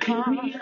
[0.00, 0.54] broken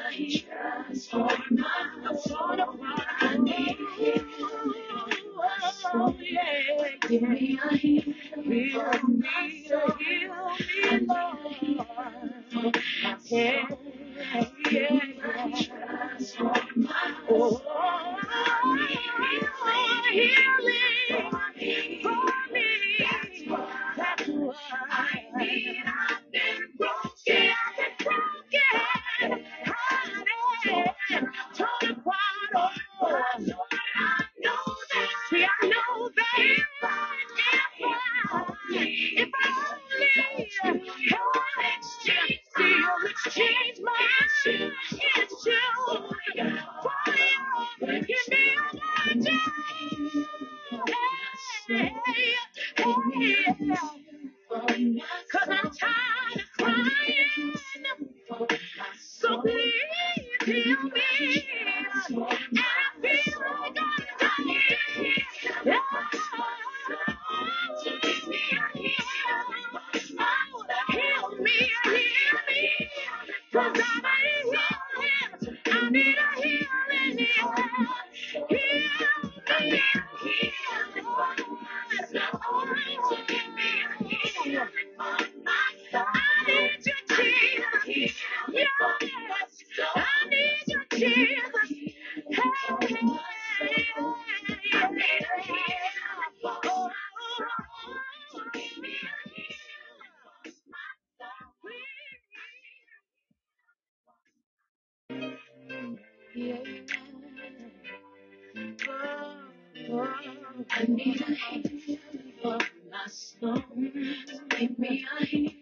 [113.41, 115.57] Give me a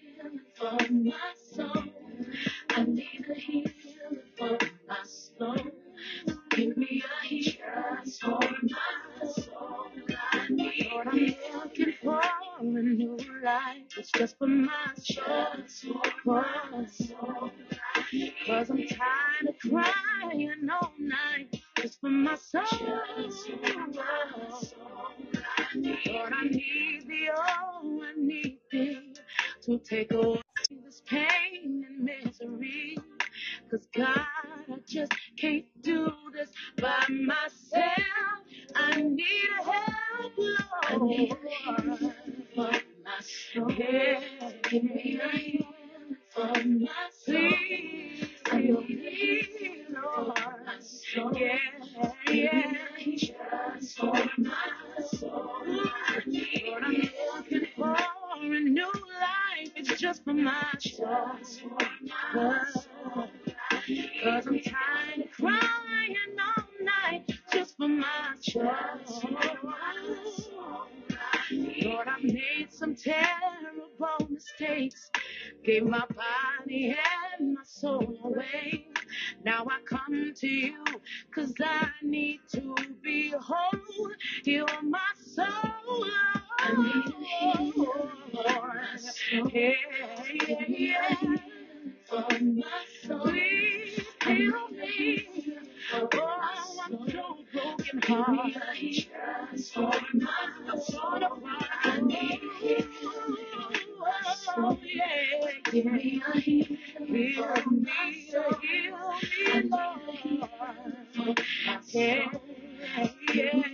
[113.34, 113.65] Yeah.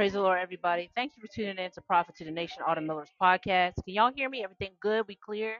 [0.00, 0.90] Praise the Lord, everybody.
[0.96, 3.74] Thank you for tuning in to Prophet to the Nation Autumn Miller's podcast.
[3.84, 4.42] Can y'all hear me?
[4.42, 5.06] Everything good?
[5.06, 5.56] We clear?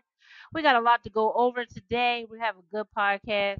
[0.55, 2.27] We got a lot to go over today.
[2.31, 3.59] We have a good podcast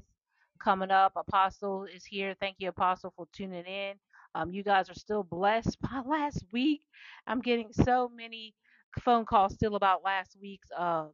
[0.59, 1.11] coming up.
[1.15, 2.35] Apostle is here.
[2.39, 3.93] Thank you, Apostle, for tuning in.
[4.33, 6.81] Um, you guys are still blessed by last week.
[7.27, 8.55] I'm getting so many
[9.01, 11.09] phone calls still about last week's um,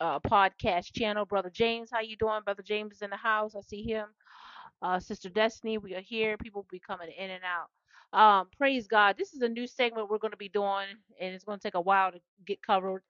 [0.00, 1.24] uh, podcast channel.
[1.24, 2.42] Brother James, how you doing?
[2.44, 3.54] Brother James is in the house.
[3.56, 4.08] I see him
[4.82, 5.78] uh, Sister Destiny.
[5.78, 6.36] We are here.
[6.36, 7.70] People will be coming in and out.
[8.12, 9.16] Um, praise God.
[9.18, 10.86] This is a new segment we're going to be doing,
[11.20, 13.02] and it's going to take a while to get covered.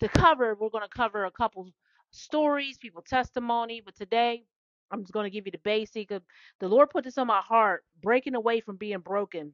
[0.00, 1.68] To cover, we're going to cover a couple
[2.12, 4.44] stories, people testimony, but today
[4.90, 6.22] I'm just going to give you the basic of
[6.60, 9.52] the Lord put this on my heart, breaking away from being broken.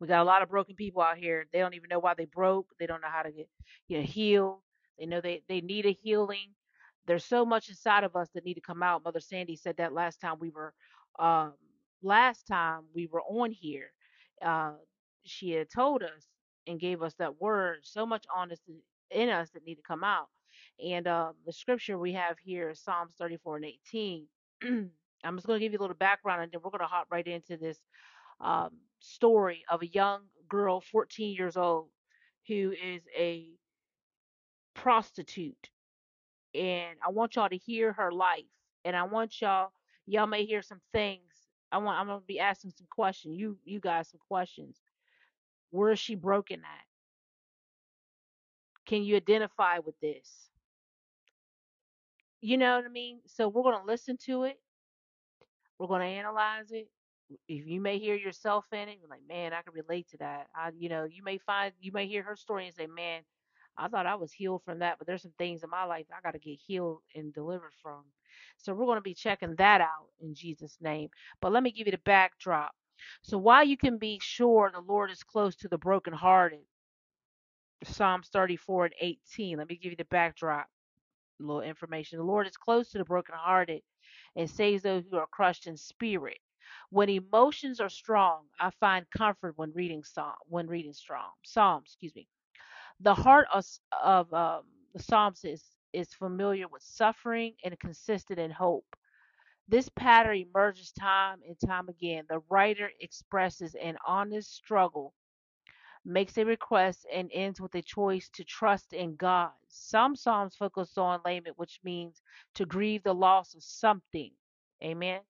[0.00, 1.46] We got a lot of broken people out here.
[1.52, 2.68] They don't even know why they broke.
[2.78, 3.48] They don't know how to get
[3.88, 4.58] you know healed.
[4.98, 6.52] They know they they need a healing.
[7.06, 9.04] There's so much inside of us that need to come out.
[9.04, 10.74] Mother Sandy said that last time we were
[11.18, 11.54] um
[12.04, 13.92] last time we were on here.
[14.44, 14.74] Uh
[15.24, 16.28] she had told us
[16.66, 17.80] and gave us that word.
[17.84, 20.28] So much honesty in us that need to come out.
[20.84, 24.26] And uh, the scripture we have here is Psalms 34 and 18.
[25.24, 27.08] I'm just going to give you a little background and then we're going to hop
[27.10, 27.78] right into this
[28.40, 28.70] um,
[29.00, 31.88] story of a young girl, 14 years old,
[32.48, 33.48] who is a
[34.74, 35.70] prostitute.
[36.54, 38.44] And I want y'all to hear her life.
[38.84, 39.72] And I want y'all,
[40.06, 41.33] y'all may hear some things.
[41.72, 43.38] I want, I'm gonna be asking some questions.
[43.38, 44.78] You, you guys, some questions.
[45.70, 46.86] Where is she broken at?
[48.86, 50.50] Can you identify with this?
[52.42, 53.20] You know what I mean?
[53.26, 54.60] So we're gonna listen to it.
[55.78, 56.88] We're gonna analyze it.
[57.48, 60.48] if you may hear yourself in it, you're like, man, I can relate to that.
[60.56, 63.22] I, you know, you may find, you may hear her story and say, man,
[63.76, 66.20] I thought I was healed from that, but there's some things in my life I
[66.22, 68.04] got to get healed and delivered from.
[68.58, 71.08] So we're going to be checking that out in Jesus' name.
[71.40, 72.72] But let me give you the backdrop.
[73.22, 76.60] So while you can be sure the Lord is close to the brokenhearted,
[77.84, 79.58] Psalms 34 and 18.
[79.58, 80.66] Let me give you the backdrop,
[81.40, 82.18] a little information.
[82.18, 83.82] The Lord is close to the brokenhearted
[84.36, 86.38] and saves those who are crushed in spirit.
[86.90, 91.88] When emotions are strong, I find comfort when reading psalm when reading strong psalms.
[91.88, 92.26] Excuse me.
[93.00, 93.66] The heart of,
[94.02, 94.62] of um,
[94.94, 95.62] the psalms is
[95.94, 98.96] is familiar with suffering and consistent in hope.
[99.68, 102.24] This pattern emerges time and time again.
[102.28, 105.14] The writer expresses an honest struggle,
[106.04, 109.52] makes a request, and ends with a choice to trust in God.
[109.68, 112.22] Some psalms focus on lament, which means
[112.54, 114.32] to grieve the loss of something.
[114.84, 115.20] Amen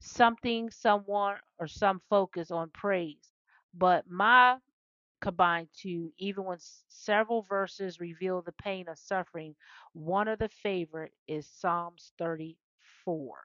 [0.00, 3.32] something, someone, or some focus on praise.
[3.74, 4.58] But my
[5.20, 6.58] combined two, even when
[6.88, 9.54] several verses reveal the pain of suffering,
[9.92, 13.38] one of the favorite is Psalms 34.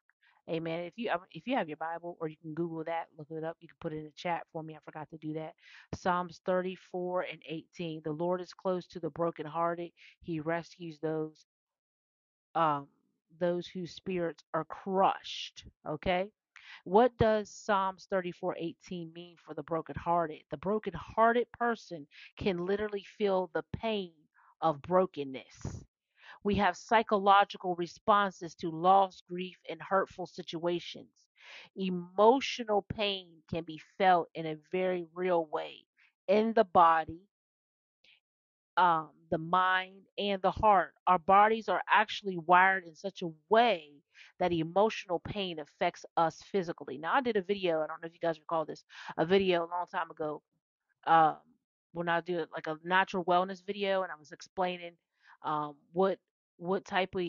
[0.49, 0.81] Amen.
[0.81, 3.57] If you if you have your Bible or you can Google that, look it up.
[3.59, 4.75] You can put it in the chat for me.
[4.75, 5.53] I forgot to do that.
[5.95, 8.01] Psalms 34 and 18.
[8.03, 9.91] The Lord is close to the brokenhearted.
[10.21, 11.47] He rescues those
[12.55, 12.87] um
[13.39, 15.65] those whose spirits are crushed.
[15.87, 16.29] Okay.
[16.85, 20.43] What does Psalms 34:18 mean for the brokenhearted?
[20.51, 22.07] The brokenhearted person
[22.37, 24.13] can literally feel the pain
[24.61, 25.85] of brokenness.
[26.43, 31.27] We have psychological responses to loss, grief, and hurtful situations.
[31.75, 35.85] Emotional pain can be felt in a very real way
[36.27, 37.21] in the body,
[38.77, 40.93] um, the mind, and the heart.
[41.07, 43.91] Our bodies are actually wired in such a way
[44.39, 46.97] that emotional pain affects us physically.
[46.97, 48.83] Now, I did a video, I don't know if you guys recall this,
[49.17, 50.41] a video a long time ago
[51.07, 51.37] um,
[51.93, 54.93] when I did like a natural wellness video and I was explaining
[55.43, 56.19] um, what
[56.57, 57.21] what type of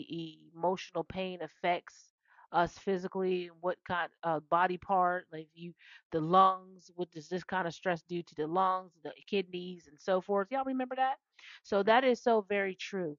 [0.55, 2.13] emotional pain affects
[2.53, 5.73] us physically and what kind of uh, body part like you
[6.13, 9.99] the lungs what does this kind of stress do to the lungs the kidneys and
[9.99, 10.47] so forth.
[10.51, 11.15] Y'all remember that?
[11.63, 13.17] So that is so very true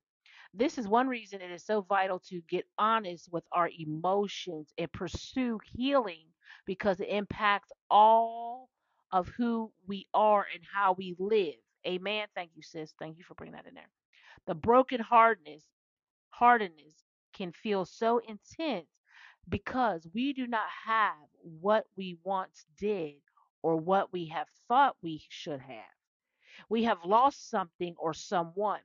[0.55, 4.93] this is one reason it is so vital to get honest with our emotions and
[4.93, 6.27] pursue healing
[6.67, 8.71] because it impacts all
[9.13, 11.55] of who we are and how we live.
[11.87, 12.27] Amen.
[12.35, 12.95] Thank you, sis.
[12.99, 13.89] Thank you for bringing that in there.
[14.47, 15.65] The broken hardness,
[16.31, 18.89] hardness can feel so intense
[19.49, 23.15] because we do not have what we once did
[23.63, 25.95] or what we have thought we should have.
[26.69, 28.81] We have lost something or someone.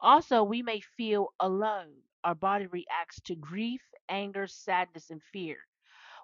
[0.00, 1.94] Also, we may feel alone.
[2.24, 5.58] Our body reacts to grief, anger, sadness, and fear.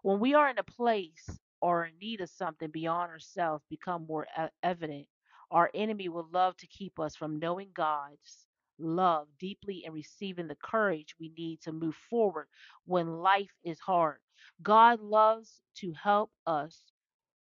[0.02, 1.28] When we are in a place
[1.60, 4.26] or in need of something beyond ourselves become more
[4.62, 5.06] evident,
[5.50, 8.46] our enemy will love to keep us from knowing God's
[8.78, 12.48] love deeply and receiving the courage we need to move forward
[12.84, 14.18] when life is hard.
[14.62, 16.82] God loves to help us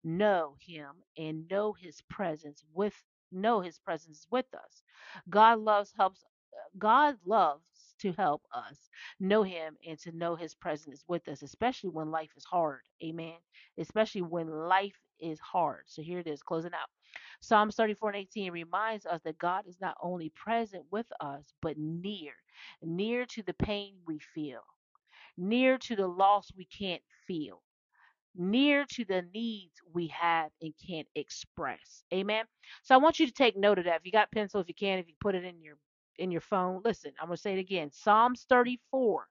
[0.05, 2.95] know him and know his presence with
[3.33, 4.83] know his presence is with us.
[5.29, 6.25] God loves helps
[6.79, 7.65] God loves
[8.01, 8.89] to help us
[9.21, 12.81] know him and to know his presence with us, especially when life is hard.
[13.05, 13.35] Amen.
[13.79, 15.83] Especially when life is hard.
[15.87, 16.89] So here it is, closing out.
[17.41, 21.77] Psalms 34 and 18 reminds us that God is not only present with us, but
[21.79, 22.33] near,
[22.83, 24.63] near to the pain we feel,
[25.37, 27.63] near to the loss we can't feel
[28.37, 32.05] near to the needs we have and can't express.
[32.13, 32.45] Amen.
[32.83, 33.97] So I want you to take note of that.
[33.97, 35.77] If you got pencil, if you can, if you put it in your
[36.19, 37.91] in your phone, listen, I'm going to say it again.
[37.93, 39.27] Psalms 34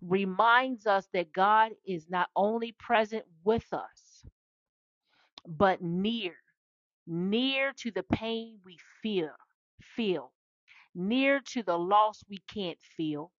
[0.00, 4.24] reminds us that God is not only present with us,
[5.46, 6.34] but near,
[7.06, 9.32] near to the pain we feel,
[9.94, 10.32] feel,
[10.94, 13.30] near to the loss we can't feel,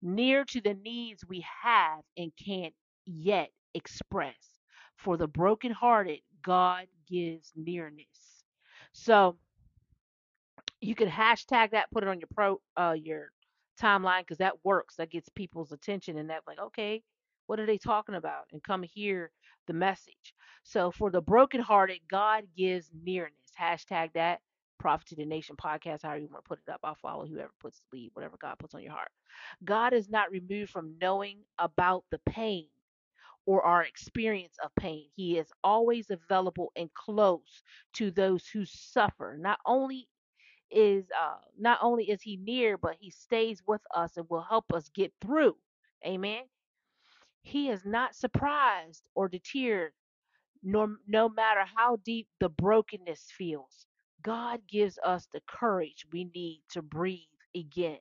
[0.00, 2.74] near to the needs we have and can't
[3.04, 4.34] yet express.
[4.96, 8.06] For the brokenhearted, God gives nearness.
[8.92, 9.36] So
[10.80, 13.30] you can hashtag that, put it on your pro uh your
[13.80, 14.96] timeline because that works.
[14.96, 17.02] That gets people's attention and that like, okay,
[17.46, 18.44] what are they talking about?
[18.52, 19.30] And come hear
[19.66, 20.34] the message.
[20.62, 23.34] So for the brokenhearted, God gives nearness.
[23.58, 24.40] Hashtag that.
[24.78, 26.80] Prophet to the Nation podcast, however you want to put it up.
[26.82, 29.10] I'll follow whoever puts the lead, whatever God puts on your heart.
[29.62, 32.66] God is not removed from knowing about the pain
[33.46, 35.08] or our experience of pain.
[35.16, 37.62] He is always available and close
[37.94, 39.36] to those who suffer.
[39.40, 40.08] Not only
[40.70, 44.72] is uh not only is he near, but he stays with us and will help
[44.72, 45.56] us get through.
[46.06, 46.44] Amen.
[47.42, 49.92] He is not surprised or deterred,
[50.62, 53.86] nor no matter how deep the brokenness feels.
[54.22, 58.00] God gives us the courage we need to breathe again.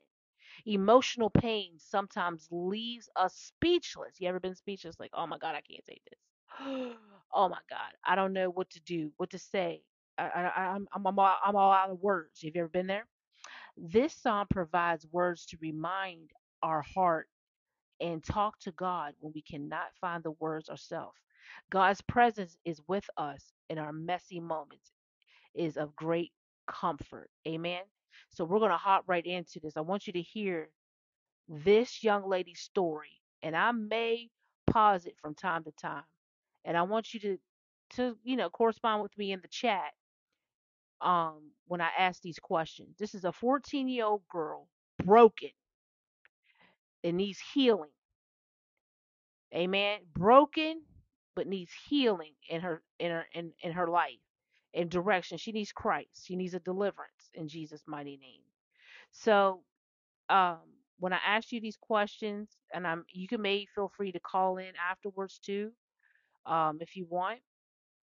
[0.70, 4.16] Emotional pain sometimes leaves us speechless.
[4.20, 5.00] You ever been speechless?
[5.00, 6.20] Like, oh my God, I can't take this.
[7.34, 9.82] oh my God, I don't know what to do, what to say.
[10.20, 12.42] I, I'm, I'm, I'm, all, I'm all out of words.
[12.44, 13.08] Have you ever been there?
[13.78, 17.30] This psalm provides words to remind our heart
[18.00, 21.18] and talk to God when we cannot find the words ourselves.
[21.72, 24.92] God's presence is with us in our messy moments,
[25.56, 26.32] is of great
[26.68, 27.30] comfort.
[27.48, 27.82] Amen.
[28.30, 29.78] So we're going to hop right into this.
[29.78, 30.70] I want you to hear
[31.48, 34.30] this young lady's story, and I may
[34.72, 36.04] pause it from time to time.
[36.66, 37.38] And I want you to
[37.92, 39.94] to you know correspond with me in the chat
[41.02, 42.98] um when I ask these questions.
[43.00, 44.68] This is a 14 year old girl,
[45.04, 45.50] broken
[47.04, 47.92] and needs healing.
[49.56, 50.00] Amen.
[50.16, 50.82] Broken
[51.36, 54.20] but needs healing in her in her in, in her life
[54.74, 55.38] and direction.
[55.38, 56.26] She needs Christ.
[56.26, 58.42] She needs a deliverance in Jesus' mighty name.
[59.12, 59.62] So
[60.30, 60.60] um
[61.00, 64.58] when I ask you these questions, and I'm you can may feel free to call
[64.58, 65.72] in afterwards too,
[66.46, 67.40] um, if you want.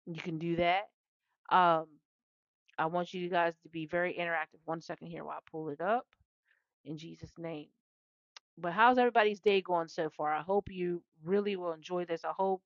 [0.08, 0.90] You can do that.
[1.52, 1.86] Um,
[2.78, 4.60] I want you guys to be very interactive.
[4.66, 6.08] One second here while I pull it up
[6.86, 7.68] in Jesus' name.
[8.58, 10.34] But how's everybody's day going so far?
[10.34, 12.26] I hope you really will enjoy this.
[12.26, 12.62] I hope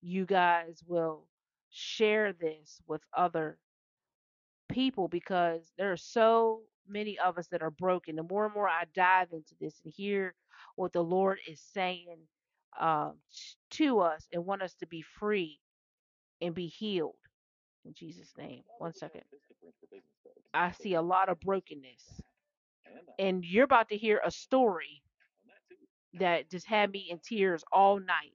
[0.00, 1.26] you guys will
[1.70, 3.58] share this with other
[4.68, 8.16] people because there are so many of us that are broken.
[8.16, 10.34] The more and more I dive into this and hear
[10.76, 12.18] what the Lord is saying
[12.80, 13.14] um,
[13.72, 15.60] to us and want us to be free
[16.40, 17.16] and be healed
[17.84, 18.62] in Jesus' name.
[18.78, 19.22] One second.
[20.54, 22.22] I see a lot of brokenness.
[23.18, 25.02] And you're about to hear a story
[26.14, 28.34] that just had me in tears all night.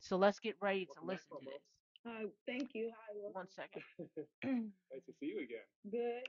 [0.00, 1.62] So let's get ready to listen to this.
[2.06, 2.90] Hi, thank you.
[2.90, 3.82] Hi, One second.
[4.92, 5.66] Nice to see you again.
[5.90, 6.22] good.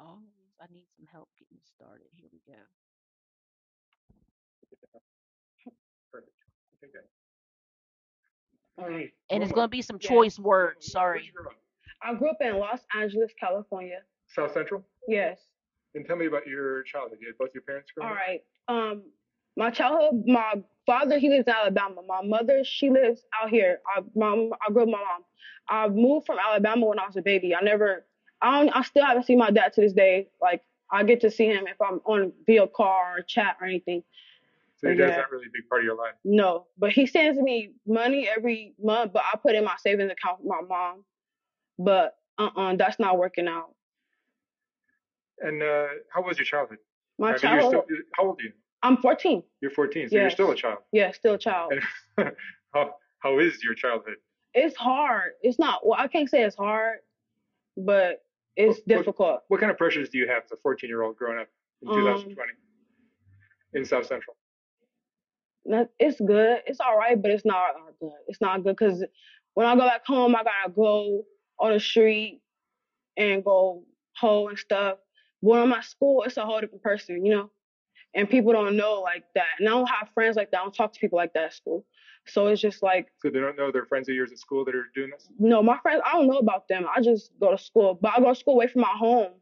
[0.00, 0.18] Oh,
[0.60, 2.06] I need some help getting started.
[2.12, 2.58] Here we go.
[6.12, 6.32] Perfect.
[6.84, 6.98] Okay.
[8.78, 9.10] All right.
[9.30, 10.10] And it's Roma, going to be some Yes.
[10.10, 10.92] choice words.
[10.94, 11.32] where'd you Sorry.
[11.34, 11.56] grow up?
[12.02, 14.00] I grew up in Los Angeles, California.
[14.26, 14.84] South Central.
[15.08, 15.40] Yes.
[15.94, 17.18] And tell me about your childhood.
[17.22, 18.20] You had both your parents growing All up.
[18.20, 18.42] right.
[18.68, 19.04] Um,
[19.56, 20.54] my childhood, my
[20.86, 22.02] father he lives in Alabama.
[22.06, 23.80] My mother she lives out here.
[23.94, 25.24] I mom I grew up with my mom.
[25.68, 27.54] I moved from Alabama when I was a baby.
[27.54, 28.06] I never
[28.40, 30.28] I don't I still haven't seen my dad to this day.
[30.40, 34.02] Like I get to see him if I'm on via call or chat or anything.
[34.76, 35.16] So your dad's yeah.
[35.16, 36.14] not really a big part of your life.
[36.22, 39.14] No, but he sends me money every month.
[39.14, 41.04] But I put in my savings account with my mom.
[41.78, 43.70] But uh uh that's not working out.
[45.38, 46.78] And uh, how was your childhood?
[47.18, 47.84] My I mean, childhood.
[47.84, 48.52] Still, how old are you?
[48.86, 49.42] I'm 14.
[49.60, 50.78] You're 14, so you're still a child.
[50.92, 51.72] Yeah, still a child.
[52.74, 54.16] How how is your childhood?
[54.54, 55.32] It's hard.
[55.42, 55.84] It's not.
[55.86, 56.98] Well, I can't say it's hard,
[57.76, 58.22] but
[58.56, 59.40] it's What- what- difficult.
[59.48, 61.48] What kind of pressures do you have as a 14 year old growing up
[61.82, 62.52] in Um, 2020
[63.74, 64.36] in South Central?
[65.98, 66.62] It's good.
[66.66, 68.12] It's all right, but it's not good.
[68.28, 69.04] It's not good because
[69.54, 71.24] when I go back home, I gotta go
[71.58, 72.40] on the street
[73.16, 73.84] and go
[74.16, 74.98] hoe and stuff.
[75.40, 77.50] When I'm at school, it's a whole different person, you know.
[78.16, 79.44] And people don't know like that.
[79.58, 80.60] And I don't have friends like that.
[80.60, 81.84] I don't talk to people like that at school.
[82.26, 84.74] So it's just like So they don't know their friends of yours at school that
[84.74, 85.28] are doing this.
[85.38, 86.86] No, my friends, I don't know about them.
[86.94, 89.32] I just go to school, but I go to school away from my home.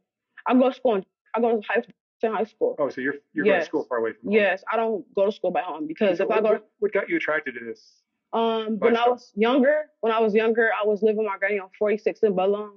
[0.45, 0.95] I go to school.
[0.95, 1.83] In, I go to high,
[2.21, 2.75] to high school.
[2.77, 4.33] Oh, so you're you're going to school far away from home.
[4.33, 6.93] Yes, I don't go to school by home because So if I go, what, what
[6.93, 8.01] got you attracted to this?
[8.33, 11.59] um, when I was younger, when I was younger, I was living with my granny
[11.59, 12.71] on 46 in Ballon,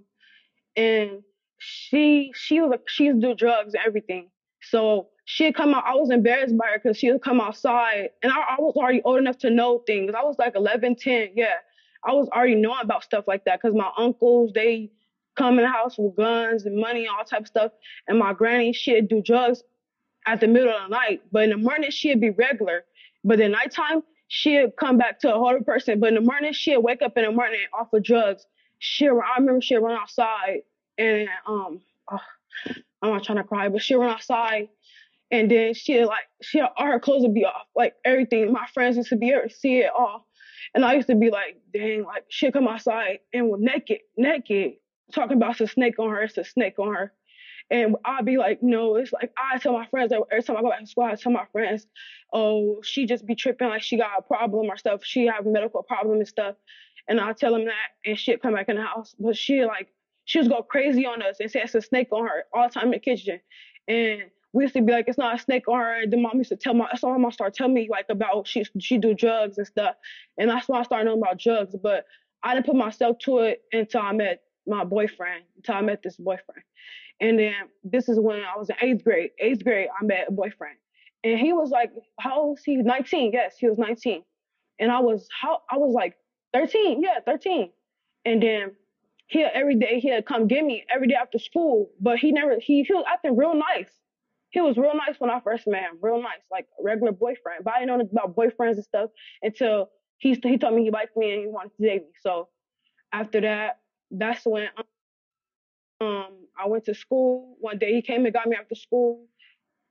[0.77, 1.23] and
[1.59, 4.31] she she was she used to do drugs and everything.
[4.63, 5.85] So she'd come out.
[5.87, 9.03] I was embarrassed by her because she would come outside, and I, I was already
[9.03, 10.14] old enough to know things.
[10.19, 11.33] I was like 11, 10.
[11.35, 11.53] Yeah,
[12.03, 14.91] I was already knowing about stuff like that because my uncles they
[15.37, 17.73] come in the house with guns and money and all type of stuff,
[18.09, 19.62] and my granny she'd do drugs
[20.27, 22.85] at the middle of the night, but in the morning she'd be regular.
[23.23, 26.01] But at nighttime she'd come back to a whole person.
[26.01, 28.47] But in the morning she'd wake up in the morning off of drugs.
[28.79, 30.62] She I remember she'd run outside
[30.97, 32.19] and um oh,
[33.03, 34.69] I'm not trying to cry, but she'd run outside
[35.31, 38.53] and then she like she all her clothes would be off, like everything.
[38.53, 40.27] My friends used to be able to see it all,
[40.75, 44.75] and I used to be like, dang, like she'd come outside and was naked, naked,
[45.12, 47.12] talking about it's a snake on her, it's a snake on her,
[47.71, 50.62] and I'd be like, no, it's like I tell my friends that every time I
[50.62, 51.87] go back to school, I tell my friends,
[52.33, 55.51] oh, she just be tripping like she got a problem or stuff, she have a
[55.51, 56.57] medical problem and stuff,
[57.07, 59.88] and I tell them that, and she'd come back in the house, but she like
[60.25, 62.73] she was go crazy on us and say it's a snake on her all the
[62.73, 63.41] time in the kitchen,
[63.87, 66.03] and we used to be like, it's not a snake on her.
[66.03, 68.07] And the mom used to tell my, that's why my mom started telling me like
[68.09, 69.97] about she she do drugs and stuff,
[70.39, 71.75] and that's why I started knowing about drugs.
[71.81, 72.07] But
[72.43, 76.17] I didn't put myself to it until I met my boyfriend, until I met this
[76.17, 76.63] boyfriend,
[77.21, 79.31] and then this is when I was in eighth grade.
[79.39, 80.77] Eighth grade, I met a boyfriend,
[81.25, 82.77] and he was like, how old was he?
[82.77, 83.33] 19.
[83.33, 84.23] Yes, he was 19,
[84.79, 86.17] and I was how I was like
[86.55, 87.03] 13.
[87.03, 87.71] Yeah, 13,
[88.25, 88.73] and then.
[89.31, 92.83] He every day he'd come get me every day after school, but he never he
[92.83, 93.91] he was acting real nice
[94.51, 97.65] he was real nice when I first met him, real nice, like a regular boyfriend.
[97.65, 99.11] But I didn't know about boyfriends and stuff
[99.43, 102.13] until he he told me he liked me and he wanted to date me.
[102.23, 102.49] So
[103.13, 103.81] after that,
[104.11, 104.69] that's when
[106.01, 107.57] um I went to school.
[107.61, 109.27] One day he came and got me after school,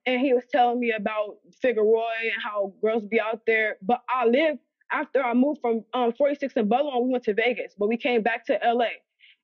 [0.05, 3.77] and he was telling me about Figueroa and how girls be out there.
[3.81, 4.59] But I lived
[4.91, 8.23] after I moved from um 46 in Belleville, we went to Vegas, but we came
[8.23, 8.87] back to LA,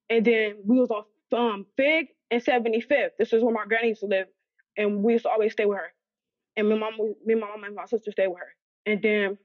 [0.09, 1.03] and then we was on
[1.37, 3.11] um Fig and 75th.
[3.19, 4.27] This is where my granny used to live
[4.77, 5.93] and we used to always stay with her.
[6.57, 6.93] And my mom,
[7.25, 8.53] me, my mom, and my sister stayed with her.
[8.85, 9.37] And then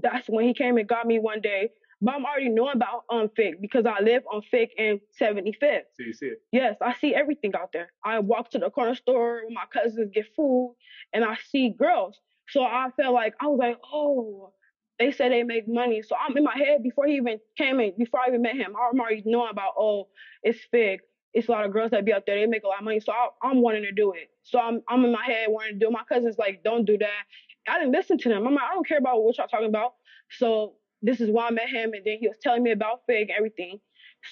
[0.00, 1.70] that's when he came and got me one day.
[2.00, 5.82] but I'm already knowing about um Fig because I live on Fig and 75th.
[5.94, 6.42] So you see it.
[6.52, 7.92] Yes, I see everything out there.
[8.04, 10.76] I walk to the corner store with my cousins, get food,
[11.12, 12.18] and I see girls.
[12.48, 14.52] So I felt like I was like, oh,
[14.98, 16.02] they say they make money.
[16.02, 18.74] So I'm in my head before he even came in, before I even met him.
[18.76, 20.08] I'm already knowing about, oh,
[20.42, 21.00] it's Fig.
[21.32, 22.38] It's a lot of girls that be out there.
[22.38, 23.00] They make a lot of money.
[23.00, 24.30] So I, I'm wanting to do it.
[24.42, 25.88] So I'm I'm in my head wanting to do.
[25.88, 25.92] It.
[25.92, 27.24] My cousins like, don't do that.
[27.68, 28.46] I didn't listen to them.
[28.46, 29.94] I'm like, I don't care about what y'all talking about.
[30.30, 33.30] So this is why I met him, and then he was telling me about Fig
[33.30, 33.80] and everything.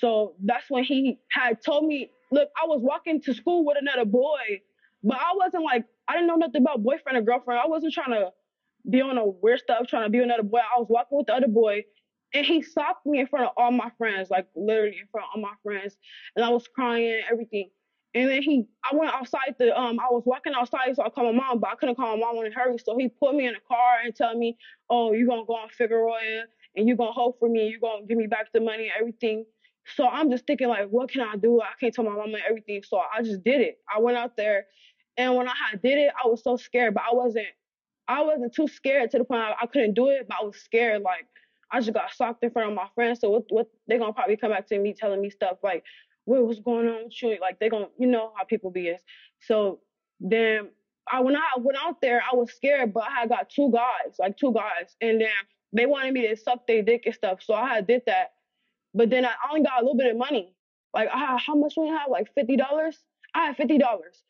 [0.00, 4.04] So that's when he had told me, look, I was walking to school with another
[4.04, 4.60] boy,
[5.02, 7.60] but I wasn't like, I didn't know nothing about boyfriend or girlfriend.
[7.60, 8.30] I wasn't trying to
[8.88, 10.58] be on a weird stuff, trying to be another boy.
[10.58, 11.84] I was walking with the other boy,
[12.34, 15.36] and he stopped me in front of all my friends, like literally in front of
[15.36, 15.96] all my friends,
[16.36, 17.70] and I was crying and everything.
[18.14, 21.34] And then he, I went outside the, um, I was walking outside, so I called
[21.34, 22.78] my mom, but I couldn't call my mom in a hurry.
[22.78, 24.56] So he put me in a car and tell me,
[24.88, 28.16] oh, you're gonna go on Figueroa and you're gonna hope for me, you're gonna give
[28.16, 29.44] me back the money and everything.
[29.96, 31.60] So I'm just thinking like, what can I do?
[31.60, 32.82] I can't tell my mama everything.
[32.82, 33.78] So I just did it.
[33.94, 34.66] I went out there,
[35.16, 37.46] and when I did it, I was so scared, but I wasn't.
[38.06, 40.56] I wasn't too scared to the point I, I couldn't do it, but I was
[40.56, 41.02] scared.
[41.02, 41.26] Like
[41.70, 43.20] I just got socked in front of my friends.
[43.20, 43.44] So what?
[43.50, 45.84] What they're gonna probably come back to me telling me stuff like,
[46.24, 47.38] what was going on with you?
[47.40, 49.00] Like they're gonna, you know how people be is.
[49.40, 49.80] So
[50.20, 50.68] then
[51.10, 54.36] I when I went out there, I was scared, but I got two guys, like
[54.36, 55.30] two guys, and then
[55.72, 57.40] they wanted me to suck their dick and stuff.
[57.42, 58.32] So I did that.
[58.94, 60.54] But then I only got a little bit of money.
[60.94, 62.10] Like I how much we have?
[62.10, 62.98] Like fifty dollars.
[63.34, 64.22] I had fifty dollars,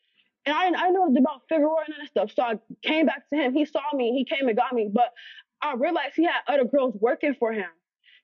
[0.45, 2.31] and I I know about Figueroa and that stuff.
[2.35, 3.53] So I came back to him.
[3.53, 4.11] He saw me.
[4.11, 4.89] He came and got me.
[4.91, 5.13] But
[5.61, 7.69] I realized he had other girls working for him.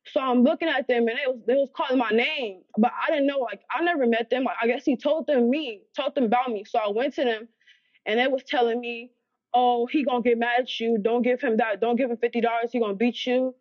[0.08, 3.12] So I'm looking at them, and they was they was calling my name, but I
[3.12, 3.40] didn't know.
[3.40, 4.44] Like I never met them.
[4.44, 6.64] Like, I guess he told them me, told them about me.
[6.64, 7.48] So I went to them,
[8.06, 9.12] and they was telling me,
[9.54, 11.00] "Oh, he gonna get mad at you.
[11.02, 11.82] Don't give him that.
[11.82, 12.72] Don't give him fifty dollars.
[12.72, 13.56] He gonna beat you."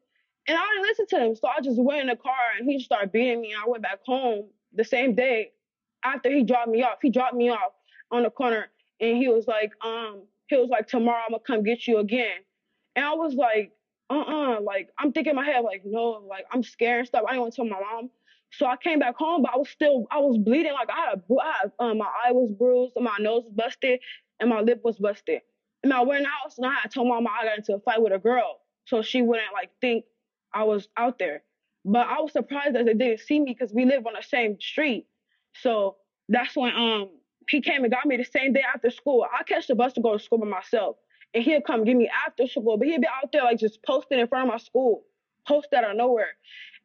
[0.47, 1.35] And I didn't listen to him.
[1.35, 3.53] So I just went in the car and he just started beating me.
[3.53, 5.53] And I went back home the same day
[6.05, 6.99] after he dropped me off.
[7.01, 7.73] He dropped me off
[8.11, 8.67] on the corner
[9.01, 12.41] and he was like, um, he was like, tomorrow I'm gonna come get you again.
[12.97, 13.73] And I was like,
[14.11, 17.25] uh-uh, like I'm thinking in my head, like, no, like I'm scared and stuff.
[17.27, 18.11] I didn't want to tell my mom.
[18.53, 20.73] So I came back home, but I was still, I was bleeding.
[20.73, 24.01] Like I had, a, I had um, my eye was bruised, my nose was busted,
[24.39, 25.41] and my lip was busted.
[25.83, 28.01] And I went house and I had told my mom I got into a fight
[28.01, 30.05] with a girl, so she wouldn't like think
[30.53, 31.43] I was out there.
[31.85, 34.59] But I was surprised that they didn't see me because we live on the same
[34.61, 35.07] street.
[35.57, 35.97] So
[36.29, 37.11] that's when um
[37.49, 39.27] he came and got me the same day after school.
[39.31, 40.97] I catch the bus to go to school by myself.
[41.35, 42.79] And he'll come get me after school.
[42.79, 45.05] But he'd be out there like just posting in front of my school.
[45.47, 46.37] Post out of nowhere.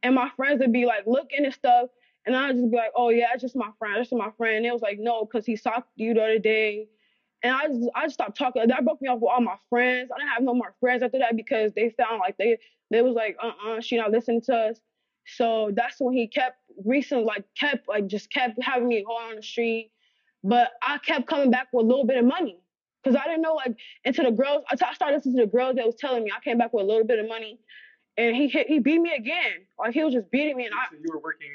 [0.03, 1.89] And my friends would be like looking and stuff.
[2.25, 3.97] And I'd just be like, oh yeah, it's just my friend.
[3.97, 4.57] It's just my friend.
[4.57, 6.87] And it was like, no, because he socked you the other day.
[7.41, 8.67] And I just I just stopped talking.
[8.67, 10.09] That broke me off with all my friends.
[10.13, 12.57] I didn't have no more friends after that because they found like they
[12.91, 14.79] they was like, uh-uh, she not listening to us.
[15.25, 19.37] So that's when he kept recent like kept like just kept having me go on
[19.37, 19.91] the street.
[20.43, 22.59] But I kept coming back with a little bit of money.
[23.03, 24.63] Cause I didn't know like into the girls.
[24.69, 26.31] I started listening to the girls that was telling me.
[26.35, 27.59] I came back with a little bit of money,
[28.17, 29.65] and he hit, he beat me again.
[29.77, 30.89] Like he was just beating me, and I.
[30.91, 31.49] So you were working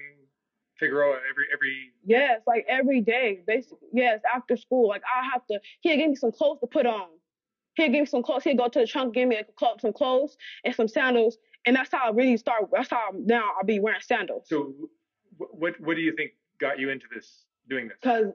[0.78, 1.92] Figueroa every every.
[2.04, 3.88] Yes, like every day, basically.
[3.92, 5.60] Yes, after school, like I have to.
[5.80, 7.08] He'd give me some clothes to put on.
[7.74, 8.44] He'd give me some clothes.
[8.44, 9.44] He'd go to the trunk, give me a,
[9.80, 12.70] some clothes and some sandals, and that's how I really start.
[12.72, 14.46] That's how now I'll be wearing sandals.
[14.48, 14.72] So,
[15.36, 17.98] what what do you think got you into this doing this?
[18.00, 18.32] Because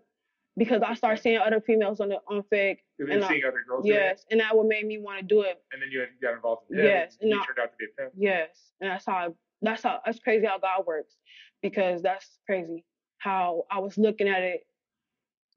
[0.59, 2.77] because I started seeing other females on the on Fig.
[2.99, 3.85] You've and been I- seeing other girls.
[3.85, 5.59] Yes, and that what made me want to do it.
[5.71, 6.77] And then you got involved in.
[6.77, 8.13] Yes, And and I- turned out to be a pimp.
[8.15, 8.49] Yes,
[8.81, 11.15] and that's how that's how that's crazy how God works
[11.63, 12.85] because that's crazy
[13.17, 14.61] how I was looking at it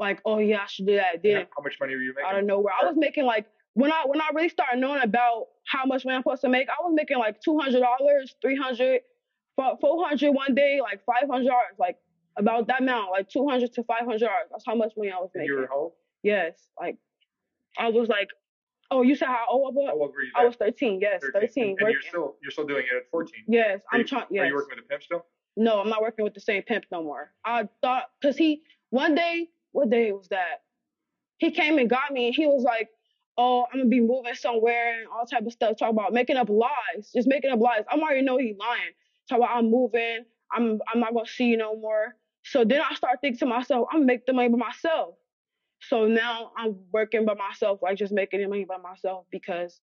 [0.00, 1.14] like oh yeah I should do that.
[1.16, 2.28] And Then How, how much money were you making?
[2.28, 5.46] out of nowhere I was making like when I when I really started knowing about
[5.66, 8.56] how much money I'm supposed to make I was making like two hundred dollars, three
[8.56, 9.02] hundred,
[9.56, 11.96] four hundred one day, like five hundred dollars, like
[12.36, 14.48] about that amount, like two hundred to five hundred dollars.
[14.50, 15.48] That's how much money I was making.
[15.48, 15.92] you were old?
[16.22, 16.96] Yes, like
[17.78, 18.28] I was like,
[18.90, 19.88] oh you said how old I was?
[19.88, 20.32] How old were you?
[20.36, 21.00] I was thirteen.
[21.00, 21.32] Yes, 13.
[21.40, 21.68] thirteen.
[21.70, 23.32] And, and you're still you're still doing it at 14.
[23.48, 24.24] Yes, Are I'm trying.
[24.38, 25.26] Are you working with a pimp still?
[25.56, 27.30] No, I'm not working with the same pimp no more.
[27.44, 30.62] I thought, cause he, one day, what day was that?
[31.38, 32.88] He came and got me and he was like,
[33.36, 35.76] oh, I'm gonna be moving somewhere and all type of stuff.
[35.78, 37.82] Talk about making up lies, just making up lies.
[37.90, 38.92] I'm already know he lying.
[39.28, 42.16] Talk about I'm moving, I'm, I'm not gonna see you no more.
[42.44, 45.14] So then I start thinking to myself, I'm gonna make the money by myself.
[45.80, 49.80] So now I'm working by myself, like just making the money by myself because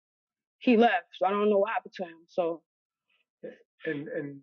[0.60, 1.08] he left.
[1.18, 2.18] So I don't know what happened to him.
[2.28, 2.62] So
[3.86, 4.42] And and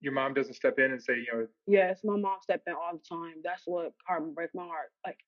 [0.00, 2.92] your mom doesn't step in and say, you know, Yes, my mom stepped in all
[2.92, 3.36] the time.
[3.42, 4.90] That's what heart break my heart.
[5.04, 5.18] Like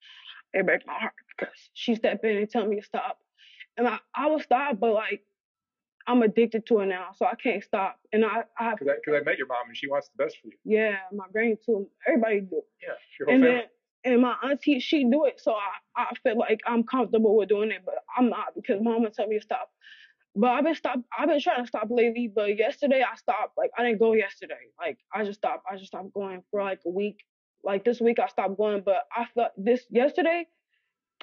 [0.52, 3.18] it breaks my heart because she stepped in and tell me to stop,
[3.76, 5.22] and I I would stop, but like
[6.08, 8.00] I'm addicted to it now, so I can't stop.
[8.12, 10.48] And I, I Because I, I met your mom and she wants the best for
[10.48, 10.54] you.
[10.64, 11.88] yeah, my granny too.
[12.06, 12.62] Everybody do.
[12.82, 12.94] Yeah.
[13.20, 13.56] Your whole And family.
[13.60, 13.64] then
[14.04, 17.70] and my auntie, she do it, so I, I feel like I'm comfortable with doing
[17.72, 19.70] it, but I'm not because mama told me to stop.
[20.36, 21.00] But I've been stop.
[21.18, 23.58] I've been trying to stop lately, but yesterday I stopped.
[23.58, 24.54] Like I didn't go yesterday.
[24.80, 25.64] Like I just stopped.
[25.70, 27.24] I just stopped going for like a week.
[27.64, 30.46] Like this week I stopped going, but I felt this yesterday.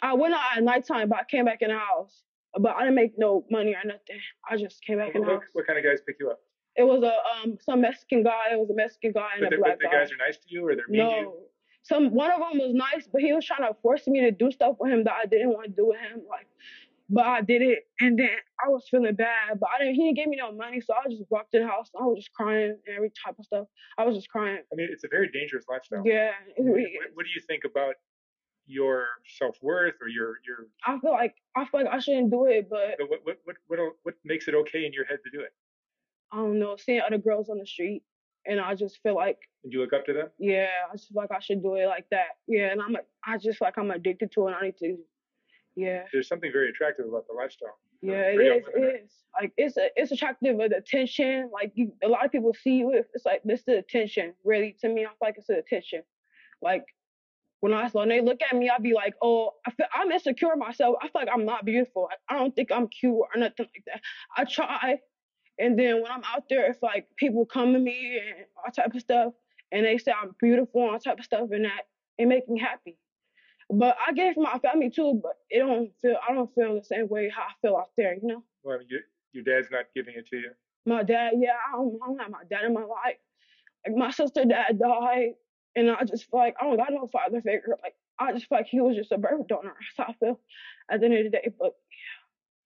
[0.02, 2.24] I went out at nighttime, but I came back in the house.
[2.60, 4.20] But I didn't make no money or nothing.
[4.50, 6.40] I just came back what, the what, what kind of guys pick you up?
[6.76, 8.52] It was a um some Mexican guy.
[8.52, 10.00] It was a Mexican guy and But a the, black but the guy.
[10.04, 11.22] guys are nice to you or they're mean to you?
[11.24, 11.36] No.
[11.84, 14.52] Some one of them was nice, but he was trying to force me to do
[14.52, 16.22] stuff with him that I didn't want to do with him.
[16.28, 16.48] Like,
[17.10, 18.30] but I did it, and then
[18.66, 19.60] I was feeling bad.
[19.60, 19.94] But I didn't.
[19.96, 21.92] He didn't give me no money, so I just walked in the house.
[22.00, 23.68] I was just crying and every type of stuff.
[24.00, 24.58] I was just crying.
[24.72, 26.02] I mean, it's a very dangerous lifestyle.
[26.04, 27.16] Yeah, What, really what, is.
[27.16, 27.94] what do you think about
[28.68, 29.06] your
[29.38, 32.68] self worth or your your I feel like I feel like I shouldn't do it,
[32.70, 35.54] but what what what what, what makes it okay in your head to do it?
[36.32, 36.76] I don't know.
[36.78, 38.04] Seeing other girls on the street,
[38.46, 40.30] and I just feel like And you look up to them?
[40.40, 42.38] yeah, I just feel like I should do it like that.
[42.48, 44.48] Yeah, and I'm I just like I'm addicted to it.
[44.48, 44.98] and I need to.
[45.76, 46.04] Yeah.
[46.14, 47.78] There's something very attractive about the lifestyle.
[48.02, 48.64] Yeah, it is.
[48.74, 48.96] It right?
[49.04, 49.12] is.
[49.40, 51.50] Like it's a, it's attractive with attention.
[51.52, 53.04] Like you, a lot of people see you.
[53.14, 54.34] It's like this the attention.
[54.44, 56.02] Really, to me, I feel like it's the attention.
[56.62, 56.86] Like
[57.66, 60.56] when I when they look at me, I'll be like, oh, I feel I'm insecure
[60.56, 60.98] myself.
[61.02, 62.08] I feel like I'm not beautiful.
[62.30, 64.02] I don't think I'm cute or nothing like that.
[64.38, 65.00] I try,
[65.58, 68.94] and then when I'm out there, it's like people come to me and all type
[68.94, 69.34] of stuff,
[69.72, 71.88] and they say I'm beautiful and all type of stuff, and that
[72.20, 73.00] it make me happy.
[73.72, 76.76] But I get it from my family too, but it don't feel I don't feel
[76.76, 78.44] the same way how I feel out there, you know?
[78.64, 79.00] Well, your
[79.32, 80.52] your dad's not giving it to you.
[80.86, 83.18] My dad, yeah, I don't, I don't have my dad in my life.
[83.88, 85.34] Like my sister dad died
[85.76, 87.78] and I just feel like I don't got no father figure.
[87.84, 89.76] Like I just feel like he was just a birth donor.
[89.98, 90.40] That's how I feel
[90.90, 91.54] at the end of the day.
[91.58, 91.74] But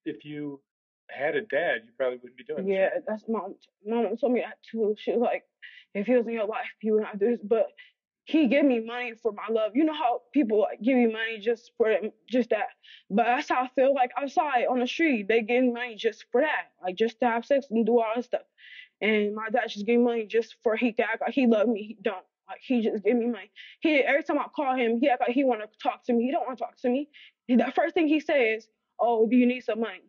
[0.05, 0.13] yeah.
[0.13, 0.61] If you
[1.09, 2.73] had a dad, you probably wouldn't be doing this.
[2.73, 4.95] yeah, that's mom mom told me that too.
[4.97, 5.43] She was like,
[5.93, 7.41] if he was in your life, you would not do this.
[7.43, 7.67] But
[8.25, 9.71] he gave me money for my love.
[9.75, 12.67] You know how people like give you money just for them, just that.
[13.09, 15.27] But that's how I feel like outside on the street.
[15.27, 18.05] They give me money just for that, like just to have sex and do all
[18.15, 18.43] that stuff.
[19.01, 21.69] And my dad just gave me money just for he could act like he loved
[21.69, 21.83] me.
[21.83, 22.23] He don't.
[22.49, 23.51] Like he just give me money.
[23.81, 26.25] He every time I call him, he act like he want to talk to me.
[26.25, 27.09] He don't want to talk to me.
[27.47, 28.67] He- The first thing he says,
[28.99, 30.03] "Oh, do you need some money?"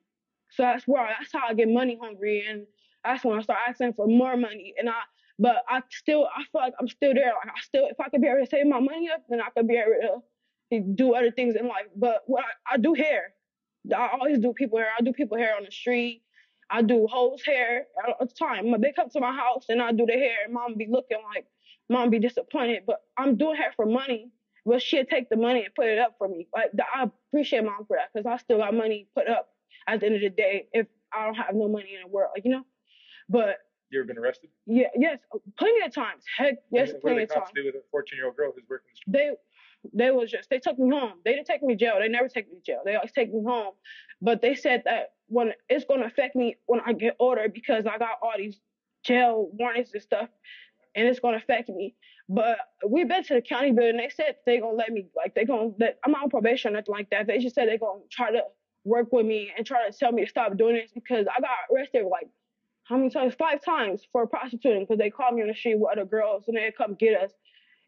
[0.52, 2.66] So that's where I, that's how I get money hungry, and
[3.04, 4.74] that's when I start asking for more money.
[4.78, 5.00] And I,
[5.38, 7.32] but I still, I feel like I'm still there.
[7.38, 9.50] Like I still, if I could be able to save my money up, then I
[9.50, 10.24] could be able
[10.72, 11.86] to do other things in life.
[11.96, 13.32] But what I, I do hair,
[13.94, 14.88] I always do people hair.
[14.98, 16.22] I do people hair on the street.
[16.70, 18.70] I do hoes hair all the time.
[18.80, 20.36] They come to my house and I do the hair.
[20.44, 21.46] And mom be looking like,
[21.90, 22.84] mom be disappointed.
[22.86, 24.30] But I'm doing hair for money.
[24.64, 26.46] But she'll take the money and put it up for me.
[26.54, 29.48] Like I appreciate mom for that because I still got money put up
[29.88, 32.30] at the end of the day if I don't have no money in the world,
[32.34, 32.62] like you know.
[33.28, 33.56] But
[33.90, 34.50] You ever been arrested?
[34.66, 35.18] yeah, yes,
[35.58, 36.24] plenty of times.
[36.36, 37.48] Heck, yes, what do plenty of times.
[37.54, 39.12] do with a 14 year old girl who's working the street?
[39.12, 39.30] They
[39.94, 41.14] they was just they took me home.
[41.24, 41.94] They didn't take me to jail.
[41.98, 42.82] They never take me to jail.
[42.84, 43.72] They always take me home.
[44.20, 47.96] But they said that when it's gonna affect me when I get older because I
[47.96, 48.60] got all these
[49.04, 50.28] jail warnings and stuff,
[50.94, 51.94] and it's gonna affect me.
[52.28, 53.96] But we've been to the county building.
[53.96, 56.94] They said they gonna let me like they gonna let I'm on probation or nothing
[56.94, 57.26] like that.
[57.26, 58.42] They just said they gonna try to
[58.84, 61.50] work with me and try to tell me to stop doing this because I got
[61.72, 62.28] arrested like
[62.90, 63.34] how many times?
[63.34, 66.56] Five times for prostituting because they called me on the street with other girls and
[66.56, 67.30] they'd come get us.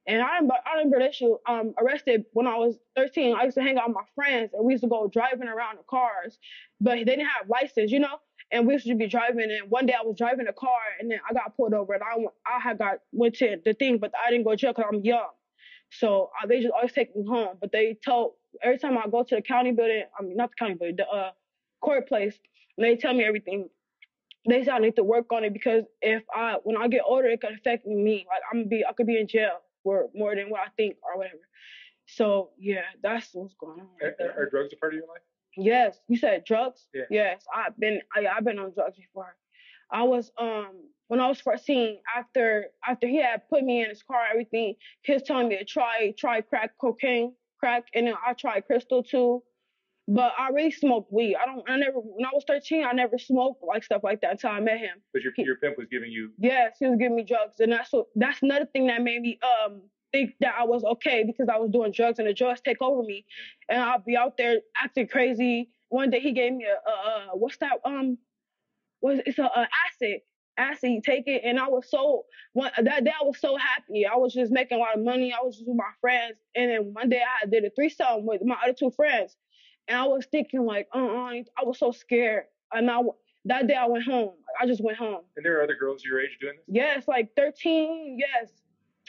[0.07, 3.37] And I didn't, I didn't get um, arrested when I was 13.
[3.37, 5.79] I used to hang out with my friends and we used to go driving around
[5.79, 6.39] in cars,
[6.81, 8.19] but they didn't have license, you know.
[8.53, 9.51] And we used to be driving.
[9.51, 12.03] And one day I was driving a car and then I got pulled over and
[12.03, 14.73] I went, I had got went to the thing, but I didn't go to jail
[14.73, 15.31] because I'm young.
[15.91, 17.57] So uh, they just always take me home.
[17.61, 20.57] But they tell every time I go to the county building, I mean not the
[20.57, 21.31] county building, the uh,
[21.81, 22.39] court place,
[22.77, 23.69] and they tell me everything.
[24.49, 27.29] They say I need to work on it because if I when I get older,
[27.29, 28.27] it could affect me.
[28.29, 30.97] Like I'm gonna be I could be in jail for more than what I think
[31.03, 31.39] or whatever.
[32.07, 33.89] So yeah, that's what's going on.
[34.03, 35.23] Right are, are drugs a part of your life?
[35.57, 36.87] Yes, you said drugs.
[36.95, 37.03] Yeah.
[37.11, 39.37] Yes, I've been I, I've been on drugs before.
[39.91, 44.03] I was um when I was 14 after after he had put me in his
[44.03, 44.75] car everything.
[45.03, 49.03] He was telling me to try try crack cocaine crack and then I tried crystal
[49.03, 49.43] too.
[50.09, 51.37] But I really smoked weed.
[51.37, 51.63] I don't.
[51.71, 51.99] I never.
[51.99, 55.01] When I was 13, I never smoked like stuff like that until I met him.
[55.13, 56.33] But your, your pimp was giving you.
[56.39, 58.07] Yes, he was giving me drugs, and that's what.
[58.17, 61.71] That's another thing that made me um think that I was okay because I was
[61.71, 63.25] doing drugs and the drugs take over me,
[63.69, 65.71] and I'll be out there acting crazy.
[65.89, 68.19] One day he gave me a, a, a what's that um,
[69.01, 70.21] was it's a, a acid
[70.59, 70.91] acid.
[70.91, 74.07] You take it, and I was so one that day I was so happy.
[74.07, 75.33] I was just making a lot of money.
[75.33, 78.43] I was just with my friends, and then one day I did a threesome with
[78.45, 79.37] my other two friends,
[79.89, 83.01] and I was thinking like, uh, uh I was so scared, and I
[83.47, 84.33] that day I went home.
[84.61, 85.23] I just went home.
[85.37, 86.65] And there are other girls your age doing this.
[86.69, 88.19] Yes, like 13.
[88.19, 88.51] Yes,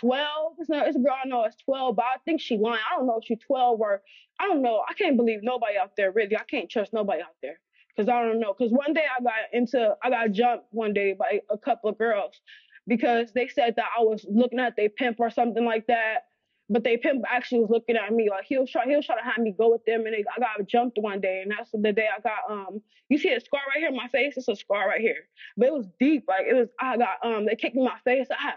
[0.03, 0.53] 12.
[0.59, 0.87] It's not.
[0.87, 1.45] It's a girl I know.
[1.45, 2.81] It's 12, but I think she lying.
[2.91, 4.01] I don't know if she's 12 or
[4.39, 4.83] I don't know.
[4.87, 6.11] I can't believe nobody out there.
[6.11, 7.59] Really, I can't trust nobody out there
[7.95, 8.53] because I don't know.
[8.57, 11.97] Because one day I got into, I got jumped one day by a couple of
[11.97, 12.41] girls
[12.87, 16.25] because they said that I was looking at their pimp or something like that.
[16.69, 19.19] But they pimp actually was looking at me like he was trying he was trying
[19.19, 21.71] to have me go with them and they, I got jumped one day and that's
[21.71, 24.47] the day I got um you see a scar right here on my face it's
[24.47, 27.55] a scar right here but it was deep like it was I got um they
[27.57, 28.55] kicked me in my face I had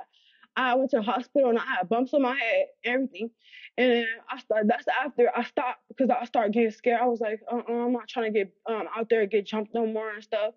[0.56, 3.30] I went to the hospital and I had bumps on my head everything
[3.76, 7.20] and then I started that's after I stopped because I started getting scared I was
[7.20, 9.86] like uh uh-uh, I'm not trying to get um out there and get jumped no
[9.86, 10.54] more and stuff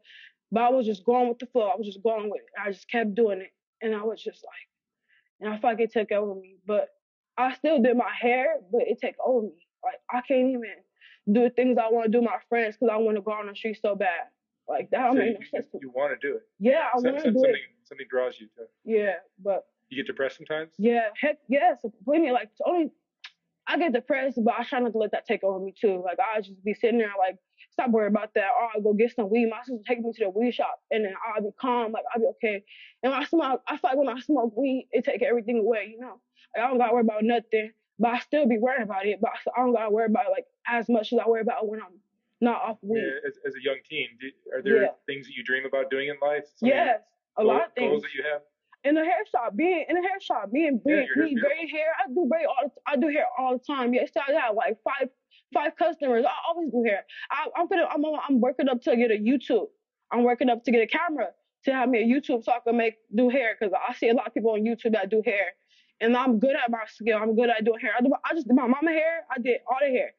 [0.52, 2.72] but I was just going with the flow I was just going with it I
[2.72, 6.12] just kept doing it and I was just like and I felt like it took
[6.12, 6.90] over me but
[7.40, 9.68] I still did my hair, but it took over me.
[9.82, 10.76] Like I can't even
[11.32, 13.32] do the things I want to do with my friends because I want to go
[13.32, 14.28] on the street so bad.
[14.68, 15.66] Like that So you, you, sense.
[15.72, 16.42] to you want to do it.
[16.60, 17.88] Yeah, I want to do something it.
[17.88, 18.64] something draws you to.
[18.64, 18.72] it.
[18.84, 20.72] Yeah, but You get depressed sometimes.
[20.78, 21.80] yeah, heck yes.
[22.06, 22.92] Believe me, like it's only
[23.68, 26.02] I get depressed, but I try not to let that take over me too.
[26.04, 27.38] Like I just be sitting there like
[27.72, 28.50] stop worrying about that.
[28.60, 29.48] Or I'll go get some weed.
[29.50, 31.92] My sister take me to the weed shop, and then I'll be calm.
[31.92, 32.64] Like I'll be okay.
[33.04, 35.90] And when I smoke, I feel like when I smoke weed, it take everything away.
[35.94, 36.20] You know,
[36.56, 37.72] like, I don't gotta worry about nothing.
[38.02, 39.20] But I still be worried about it.
[39.22, 41.82] But I don't gotta worry about it, like as much as I worry about when
[41.82, 42.00] I'm
[42.42, 43.02] not off weed.
[43.02, 44.88] Yeah, as, as a young teen, do, are there Yeah.
[45.06, 46.46] things that you dream about doing in life?
[46.56, 47.02] Some Yes,
[47.38, 47.90] a lot of things.
[47.92, 48.42] Goals that you have.
[48.84, 51.42] In the hair shop, being in the hair shop, being Yeah, being your hair's me
[51.42, 51.92] braid hair.
[52.00, 53.94] I do braid all the, I do hair all the time.
[53.94, 55.10] Yes, I have like five
[55.54, 56.26] five customers.
[56.26, 57.06] I always do hair.
[57.32, 59.68] I, I'm gonna I'm I'm working up to get a YouTube.
[60.12, 61.30] I'm working up to get a camera
[61.66, 64.14] to have me a YouTube so I can make do hair because I see a
[64.14, 65.54] lot of people on YouTube that do hair,
[66.00, 67.18] and I'm good at my skill.
[67.22, 67.94] I'm good at doing hair.
[67.98, 69.26] I do I just did my mama hair.
[69.30, 70.12] I did all the hair,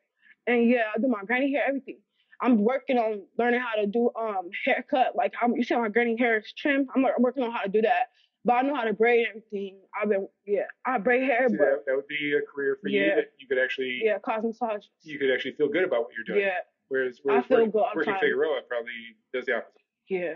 [0.47, 1.99] and yeah, I do my granny hair, everything.
[2.43, 5.15] I'm working on learning how to do um haircut.
[5.15, 6.89] Like I'm, you see my granny hair is trimmed.
[6.95, 8.09] I'm, I'm working on how to do that.
[8.45, 9.81] But I know how to braid everything.
[10.01, 12.89] I've been yeah, I braid hair, See, but that, that would be a career for
[12.89, 14.89] you that you could actually yeah, cosmetologist.
[15.03, 16.47] you could actually feel good about what you're doing.
[16.47, 18.15] Yeah, Whereas, I whereas feel working, good the working.
[18.21, 18.93] Figueroa probably
[19.35, 19.81] does the opposite.
[20.09, 20.35] yeah.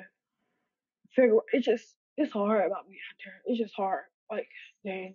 [1.17, 3.35] Figure it's just it's hard about me out there.
[3.47, 4.03] It's just hard.
[4.31, 4.49] Like
[4.85, 5.14] dang,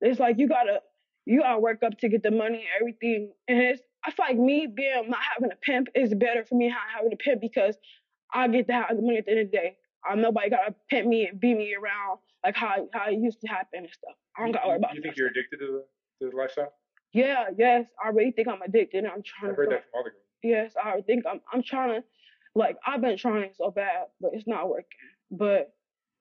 [0.00, 0.80] it's like you gotta
[1.26, 3.32] you gotta work up to get the money and everything.
[3.48, 6.68] And it's I feel like me being not having a pimp is better for me
[6.68, 7.76] not having a pimp because
[8.32, 9.76] I get to have the money at the end of the day.
[10.08, 13.46] I nobody gotta pimp me and beat me around like how how it used to
[13.48, 14.14] happen and stuff.
[14.36, 15.36] I don't You, gotta worry about you think you're stuff.
[15.36, 15.84] addicted to
[16.20, 16.72] the, to the lifestyle?
[17.12, 19.04] Yeah, yes, I really think I'm addicted.
[19.04, 20.22] and I'm trying I've to heard that from other the girls.
[20.42, 22.04] Yes, I think I'm I'm trying to
[22.54, 24.86] like I've been trying so bad, but it's not working.
[25.30, 25.72] But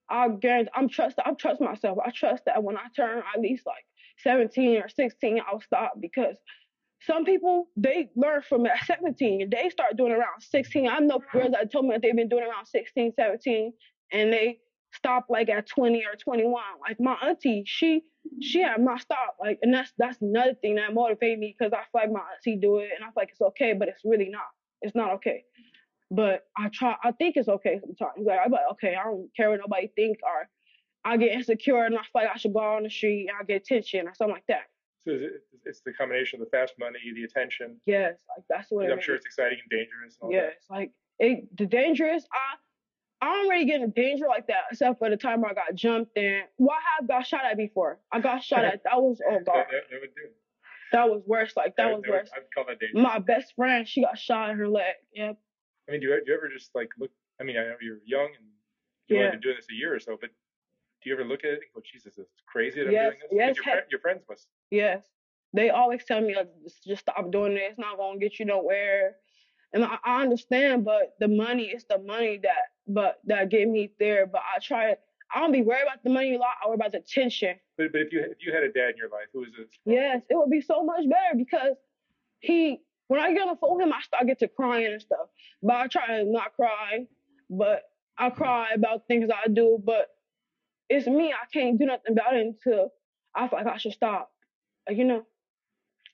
[0.10, 1.98] I guarantee I'm trust I trust myself.
[2.06, 3.84] I trust that when I turn at least like
[4.20, 6.38] 17 or 16, I'll stop because
[7.06, 10.88] some people they learn from 17 they start doing around 16.
[10.88, 13.74] I know girls that told me that they've been doing around 16, 17,
[14.12, 14.60] and they
[14.94, 16.62] stop like at 20 or 21.
[16.88, 18.04] Like my auntie, she
[18.42, 19.36] she had my stop.
[19.40, 22.60] Like, and that's that's another thing that motivated me because I feel like my auntie
[22.60, 24.48] do it, and I feel like it's okay, but it's really not.
[24.82, 25.44] It's not okay.
[26.12, 26.96] But I try.
[27.04, 28.26] I think it's okay sometimes.
[28.26, 30.48] Like I'm like, okay, I don't care what nobody think, or
[31.06, 33.38] I get insecure and I feel like I should go out on the street and
[33.40, 34.64] I get attention or something like that.
[35.06, 35.32] So is it,
[35.66, 37.78] it's the combination of the fast money, the attention.
[37.86, 40.18] Yes, like that's what I'm sure it's exciting and dangerous.
[40.22, 42.26] And all Yes, like it, the dangerous.
[42.32, 45.76] I I don't really get in danger like that except for the time I got
[45.76, 48.00] jumped and well, I have got shot at before.
[48.12, 48.82] I got shot at.
[48.84, 50.30] That was oh god, That, that, that would do.
[50.94, 51.54] that was worse.
[51.56, 52.30] Like that was would- worse.
[52.36, 53.02] I'd call that dangerous.
[53.04, 54.96] My best friend, she got shot in her leg.
[55.14, 55.38] Yep.
[55.88, 57.12] I mean, do you, do you ever just like look?
[57.42, 58.46] I mean, I know you're young and
[59.08, 59.26] you've Yeah.
[59.26, 60.30] only been doing this a year or so, but
[61.02, 63.30] do you ever look at it and go, Jesus, it's crazy that I'm doing this?
[63.32, 64.48] yes, Your, heck- your friends must.
[64.74, 65.06] Yes.
[65.54, 66.50] They always tell me like
[66.88, 67.62] just, stop doing it.
[67.70, 69.18] It's not gonna get you nowhere.
[69.72, 73.92] And I, I understand, but the money is the money that but that get me
[74.00, 74.26] there.
[74.26, 74.96] But I try
[75.34, 77.56] I don't be worried about the money a lot, I worry about the tension.
[77.78, 79.66] But but if you if you had a dad in your life who was a
[79.86, 81.76] Yes, it would be so much better because
[82.40, 85.02] he when I get on the phone with him I start get to crying and
[85.02, 85.28] stuff.
[85.62, 87.06] But I try to not cry,
[87.48, 87.84] but
[88.18, 90.08] I cry about things I do, but
[90.90, 91.32] it's me.
[91.32, 92.90] I can't do nothing about it until
[93.36, 94.33] I feel like I should stop.
[94.88, 95.24] Like, you know.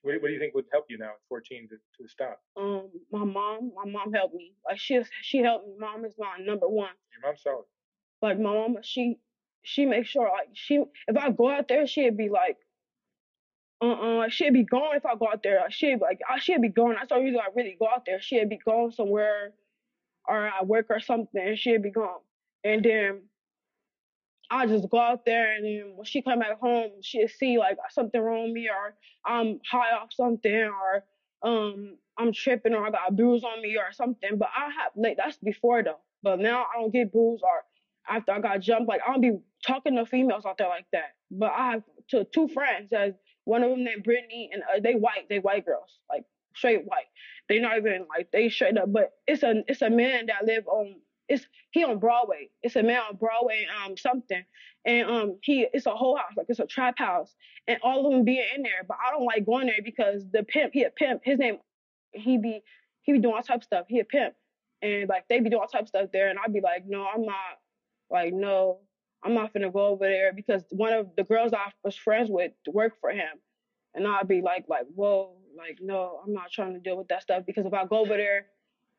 [0.03, 2.39] what, do- what do you think would help you now at 14 to, to stop?
[2.57, 6.37] um my mom my mom helped me like she she helped me mom is my
[6.43, 7.65] number one Your mom's solid.
[8.21, 9.17] like my mama she
[9.63, 10.75] she makes sure like she
[11.07, 12.57] if i go out there she'd be like
[13.81, 16.69] uh-uh she'd be gone if i go out there she'd be like I, she'd be
[16.69, 19.53] gone that's the only reason i really go out there she'd be gone somewhere
[20.27, 22.19] or at work or something and she'd be gone
[22.63, 23.21] and then
[24.49, 27.77] I just go out there and then when she come back home, she'll see like
[27.91, 28.95] something wrong with me or
[29.25, 31.03] I'm high off something or
[31.43, 34.37] um I'm tripping or I got a bruise on me or something.
[34.37, 35.99] But I have like that's before though.
[36.23, 37.63] But now I don't get bruised or
[38.07, 38.89] after I got jumped.
[38.89, 41.15] Like I don't be talking to females out there like that.
[41.31, 42.91] But I have to two friends
[43.49, 46.23] one of them named Brittany and uh, they white, they white girls, like
[46.53, 47.07] straight white.
[47.47, 48.93] They not even like they straight up.
[48.93, 50.95] But it's a it's a man that live on
[51.29, 52.49] it's he on Broadway.
[52.63, 54.43] It's a man on Broadway, um, something,
[54.83, 57.33] and um, he it's a whole house, like it's a trap house,
[57.67, 58.83] and all of them being in there.
[58.87, 61.21] But I don't like going there because the pimp, he a pimp.
[61.23, 61.59] His name,
[62.11, 62.61] he be
[63.03, 63.85] he be doing all type of stuff.
[63.87, 64.33] He a pimp,
[64.81, 67.05] and like they be doing all type of stuff there, and I'd be like, no,
[67.05, 67.35] I'm not,
[68.09, 68.79] like no,
[69.23, 72.53] I'm not gonna go over there because one of the girls I was friends with
[72.67, 73.37] worked for him,
[73.93, 77.21] and I'd be like, like whoa, like no, I'm not trying to deal with that
[77.21, 78.47] stuff because if I go over there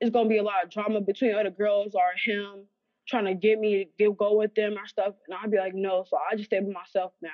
[0.00, 2.66] it's gonna be a lot of drama between other girls or him
[3.10, 5.14] trying to get me to get, go with them or stuff.
[5.26, 6.04] And I'd be like, no.
[6.08, 7.28] So I just stay with myself now.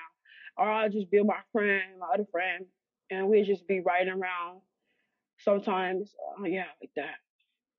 [0.56, 2.64] Or I'll just be with my friend, my other friend,
[3.10, 4.62] and we'd just be riding around.
[5.38, 7.16] Sometimes, uh, yeah, like that.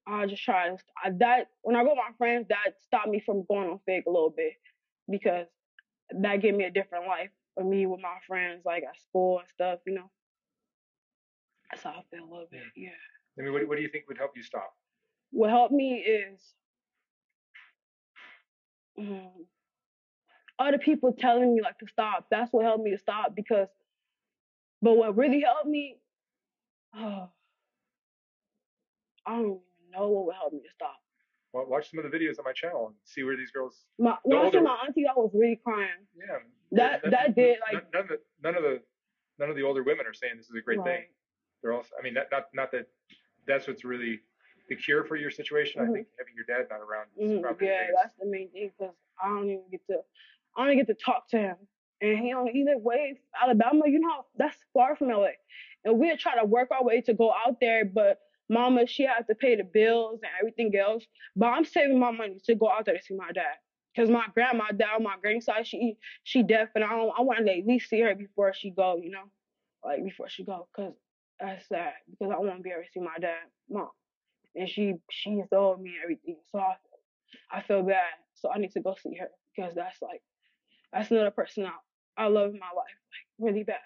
[0.05, 3.19] I just try to I, that when I go with my friends, that stopped me
[3.19, 4.53] from going on Fig a little bit
[5.09, 5.47] because
[6.21, 9.47] that gave me a different life for me with my friends, like at school and
[9.49, 9.79] stuff.
[9.87, 10.11] You know,
[11.71, 12.61] that's how I feel a little bit.
[12.75, 12.91] Yeah.
[13.37, 14.73] I mean, what, what do you think would help you stop?
[15.31, 16.41] What helped me is
[18.97, 19.29] um,
[20.59, 22.27] other people telling me like to stop.
[22.31, 23.67] That's what helped me to stop because.
[24.81, 25.97] But what really helped me,
[26.95, 27.29] oh,
[29.25, 29.59] I don't even
[29.91, 30.95] know what would help me to stop.
[31.51, 33.85] Well, watch some of the videos on my channel and see where these girls.
[33.97, 35.89] My older- my auntie, I was really crying.
[36.15, 36.37] Yeah.
[36.73, 38.81] That none- that did like none, none of the none of the
[39.39, 40.85] none of the older women are saying this is a great thing.
[40.85, 41.07] right.
[41.63, 41.89] They're also.
[41.99, 42.87] I mean, not not not that
[43.47, 44.19] that's what's really
[44.69, 45.81] the cure for your situation.
[45.81, 45.89] Mhm.
[45.89, 48.49] I think having your dad not around is Mhm, probably the yeah, that's the main
[48.51, 50.03] thing because I don't even get to,
[50.55, 51.57] I don't even get to talk to him,
[52.01, 52.47] and he don't.
[52.49, 53.87] He live way Alabama.
[53.87, 55.31] You know that's far from LA,
[55.85, 58.19] and we're trying to work our way to go out there, but
[58.49, 61.05] Mama, she has to pay the bills and everything else.
[61.35, 63.55] But I'm saving my money to go out there to see my dad,
[63.95, 67.45] cause my grandma, dad, on my granny she she deaf, and I don't, I want
[67.45, 69.23] to at least see her before she go, you know,
[69.83, 70.93] like before she go, cause
[71.39, 73.35] that's sad, because I want to be able to see my dad,
[73.69, 73.89] mom,
[74.55, 76.75] and she she's told me everything, so I
[77.51, 78.03] I feel bad,
[78.35, 80.21] so I need to go see her because that's like
[80.93, 81.71] that's another person I
[82.23, 83.77] I love in my life, like really bad.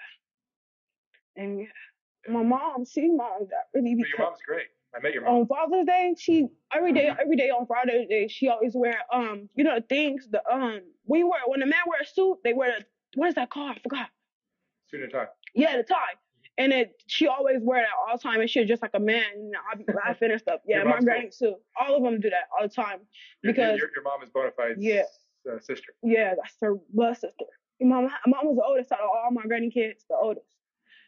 [1.36, 1.66] And yeah,
[2.34, 4.68] my mom, she mom that really But be your mom's great.
[4.96, 5.36] I met your mom.
[5.36, 9.50] on Father's Day, she every day every day on Father's Day she always wear um
[9.56, 12.80] you know things the um we wear when the man wear a suit they wear
[12.80, 12.86] the
[13.16, 14.10] what is that called I forgot
[14.88, 15.28] Student tie.
[15.56, 15.96] yeah the tie
[16.62, 19.24] and it she always wear that all the time and she's just like a man
[19.36, 22.46] and I be laughing and stuff yeah my granny too all of them do that
[22.54, 23.00] all the time
[23.44, 25.04] Your, because your, your mom is bona fide Yeah.
[25.52, 25.94] uh, sister.
[26.04, 27.46] Yeah, that's her blood sister.
[27.80, 30.46] My mom, my mom was the oldest out of all my granny kids, the oldest.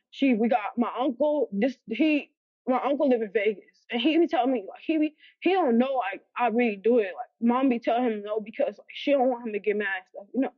[0.09, 1.49] She, we got my uncle.
[1.51, 2.31] This he,
[2.67, 5.77] my uncle live in Vegas, and he be telling me like he be he don't
[5.77, 7.11] know like I really do it.
[7.19, 9.87] Like mom be telling him no because like she don't want him to get mad
[9.97, 10.53] and stuff, you know.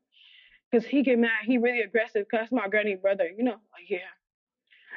[0.72, 2.26] Cause he get mad, he really aggressive.
[2.30, 3.60] Cause that's my granny brother, you know.
[3.74, 4.12] Like yeah,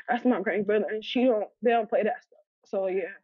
[0.09, 2.39] that's my granny brother, and she don't they don't play that stuff.
[2.67, 3.15] So yeah,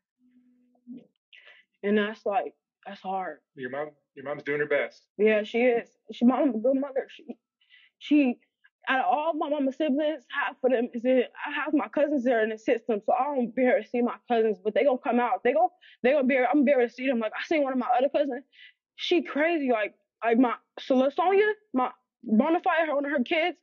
[1.83, 2.55] and that's like
[2.87, 3.39] that's hard.
[3.55, 5.05] Your mom, your mom's doing her best.
[5.19, 5.89] Yeah, she is.
[6.13, 7.09] She mom a good mother.
[7.11, 7.37] She
[7.99, 8.39] she
[8.89, 12.25] out of all my mama's siblings, half of them is in I have my cousins
[12.25, 14.85] there in the system, so I don't be able to see my cousins, but they
[14.85, 15.43] gonna come out.
[15.43, 15.69] They gon'
[16.03, 17.21] they gonna be I'm gonna be able to see them.
[17.21, 18.45] Like I seen one of my other cousins,
[18.97, 21.91] she crazy, like like my so Sonia, my
[22.27, 23.57] Bonafide, her one of her kids,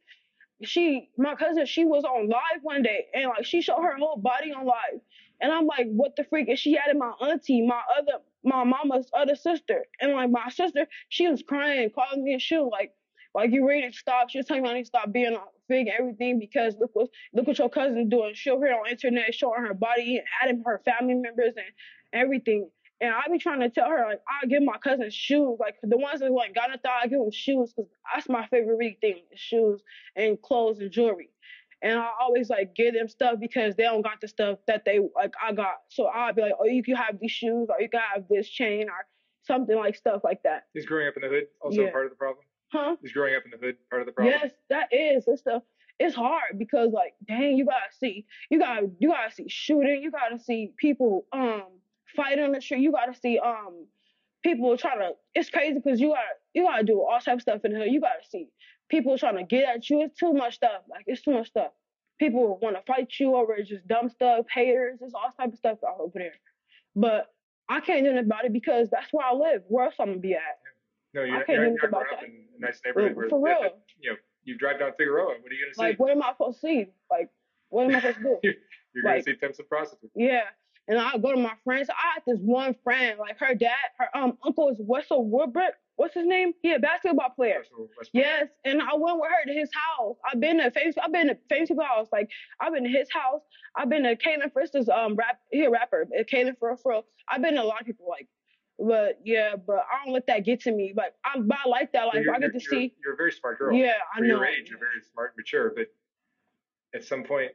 [0.63, 4.17] she my cousin, she was on live one day and like she showed her whole
[4.17, 5.01] body on live.
[5.41, 6.49] And I'm like, what the freak?
[6.49, 9.85] And she had my auntie, my other my mama's other sister.
[9.99, 12.93] And like my sister, she was crying, calling me and she was like
[13.33, 14.29] like you ready to stop.
[14.29, 16.91] She was telling me I need to stop being on fig and everything because look
[16.93, 18.33] what look what your cousin doing.
[18.35, 21.65] Show her on internet, showing her body and adding her family members and
[22.13, 22.69] everything.
[23.01, 25.97] And I be trying to tell her like I give my cousin shoes, like the
[25.97, 29.23] ones that like got a thigh, I give them shoes because that's my favorite thing,
[29.35, 29.81] shoes
[30.15, 31.31] and clothes and jewelry.
[31.81, 34.99] And I always like give them stuff because they don't got the stuff that they
[35.15, 35.77] like I got.
[35.89, 38.47] So I'll be like, oh, you can have these shoes or you can have this
[38.47, 39.05] chain or
[39.41, 40.65] something like stuff like that.
[40.75, 41.91] Is growing up in the hood also Yeah.
[41.91, 42.45] part of the problem?
[42.71, 42.97] Huh?
[43.01, 44.35] Is growing up in the hood part of the problem?
[44.39, 45.23] Yes, that is.
[45.27, 45.63] It's the
[45.97, 50.11] it's hard because like dang, you gotta see you gotta you gotta see shooting, you
[50.11, 51.63] gotta see people um
[52.15, 53.85] fighting on the street, you gotta see um
[54.43, 56.21] people trying to it's crazy because you gotta
[56.53, 57.91] you gotta do all type of stuff in the hood.
[57.91, 58.47] You gotta see
[58.89, 60.01] people trying to get at you.
[60.01, 60.81] It's too much stuff.
[60.89, 61.71] Like it's too much stuff.
[62.19, 64.99] People want to fight you over just dumb stuff, haters.
[65.01, 66.33] It's all type of stuff out over there.
[66.95, 67.27] But
[67.69, 69.63] I can't do nothing about it because that's where I live.
[69.67, 70.41] Where else I'm gonna be at?
[71.13, 72.23] No, you're, I not- can't you're, do you're about that.
[72.25, 73.61] in a nice neighborhood where For real.
[73.61, 75.27] that, you know you drive down Figueroa.
[75.41, 75.81] What are you gonna see?
[75.81, 76.85] Like what am I supposed to see?
[77.09, 77.29] Like
[77.69, 78.53] what am I supposed to do?
[78.93, 80.11] You're gonna see pimps and prostitutes.
[80.15, 80.41] yeah.
[80.87, 81.89] And I go to my friends.
[81.89, 85.71] I had this one friend, like her dad, her um uncle is Wessel Woodbrick.
[85.95, 86.53] What's his name?
[86.63, 87.59] He a basketball player.
[87.77, 88.07] Westbrook.
[88.13, 90.15] Yes, and I went with her to his house.
[90.29, 90.95] I've been to famous.
[91.01, 92.07] I've been to famous people's house.
[92.11, 92.29] Like
[92.59, 93.41] I've been to his house.
[93.75, 95.39] I've been to Kaylin Frister's um rap.
[95.51, 96.07] He a rapper.
[96.19, 97.03] uh, Kaylin for for.
[97.29, 98.27] I've been to a lot of people like,
[98.79, 100.93] but yeah, but I don't let that get to me.
[100.95, 102.25] But I but I like that life.
[102.33, 102.95] I get to you're- see.
[103.03, 103.75] You're a very smart girl.
[103.77, 104.37] Yeah, I For know.
[104.37, 105.85] your age, you're very smart and mature, but
[106.95, 107.51] at some point,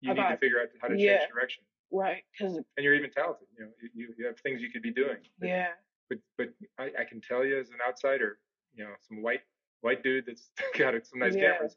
[0.00, 1.26] you I need to figure out how to change yeah.
[1.32, 1.62] direction.
[1.92, 3.48] Right, cause And you're even talented.
[3.58, 5.18] You know, you- you, have things you could be doing.
[5.38, 5.68] But- yeah,
[6.08, 8.38] But but I, I can tell you as an outsider,
[8.74, 9.40] you know, some white
[9.80, 11.52] white dude that's got some nice Yeah.
[11.54, 11.76] cameras,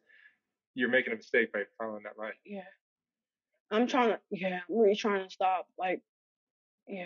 [0.75, 2.33] you're making a mistake by following that line.
[2.45, 2.61] yeah.
[3.71, 4.19] I'm trying to.
[4.29, 5.67] Yeah, I'm really trying to stop.
[5.79, 6.01] Like,
[6.87, 7.05] yeah.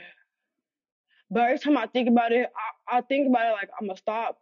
[1.32, 2.50] But every time I think about it,
[2.90, 4.42] I, I think about it like I'm gonna stop.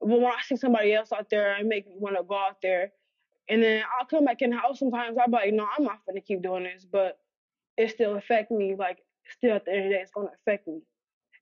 [0.00, 2.60] But when I see somebody else out there, it make me want to go out
[2.62, 2.90] there.
[3.48, 5.16] And then I'll come back in the house sometimes.
[5.18, 6.84] I'll be like, no, I'm not gonna keep doing this.
[6.84, 7.18] But
[7.76, 8.74] it still affect me.
[8.78, 8.98] Like,
[9.36, 10.80] still at the end of the day, it's gonna affect me.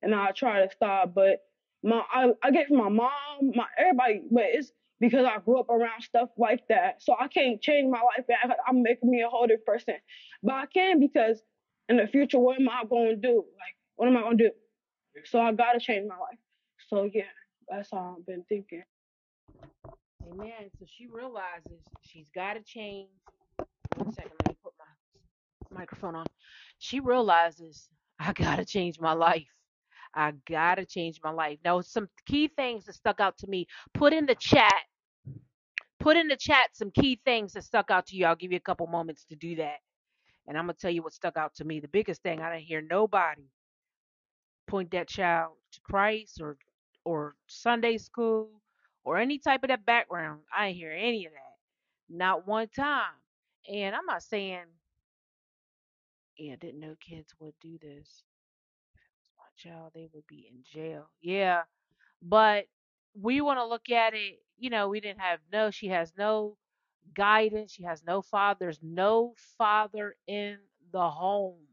[0.03, 1.15] And I try to stop.
[1.15, 1.43] But
[1.83, 4.23] my, I, I get from my mom, my everybody.
[4.31, 7.03] But it's because I grew up around stuff like that.
[7.03, 8.27] So I can't change my life.
[8.27, 8.57] back.
[8.67, 9.95] I'm making me a whole different person.
[10.43, 11.43] But I can because
[11.89, 13.37] in the future, what am I to do?
[13.37, 14.51] Like, what am I to do?
[15.25, 16.39] So I got to change my life.
[16.89, 17.23] So yeah,
[17.69, 18.83] that's all I've been thinking.
[20.33, 20.71] Amen.
[20.79, 23.09] So she realizes she's got to change.
[23.97, 24.85] One second, let me put my
[25.75, 26.27] microphone on.
[26.79, 27.89] She realizes
[28.21, 29.49] I got to change my life.
[30.15, 31.59] I got to change my life.
[31.65, 33.67] Now, some key things that stuck out to me.
[33.95, 34.73] Put in the chat.
[36.01, 38.27] Put in the chat some key things that stuck out to you.
[38.27, 39.79] I'll give you a couple moments to do that.
[40.47, 41.81] And I'm to tell you what stuck out to me.
[41.81, 43.45] The biggest thing, I didn't hear nobody
[44.67, 46.57] point that child to Christ or
[47.05, 48.51] or Sunday school
[49.05, 50.41] or any type of that background.
[50.57, 52.17] I didn't hear any of that.
[52.17, 53.13] Not one time.
[53.73, 54.61] And I'm not saying,
[56.41, 58.25] I didn't know kids would do this.
[58.95, 61.11] If it was my child, they would be in jail.
[61.23, 61.63] Yeah.
[62.23, 62.67] But
[63.15, 66.57] we want to look at it, you know, we didn't have no, she has no
[67.15, 67.73] guidance.
[67.73, 68.59] She has no father.
[68.61, 70.59] There's no father in
[70.93, 71.67] the home.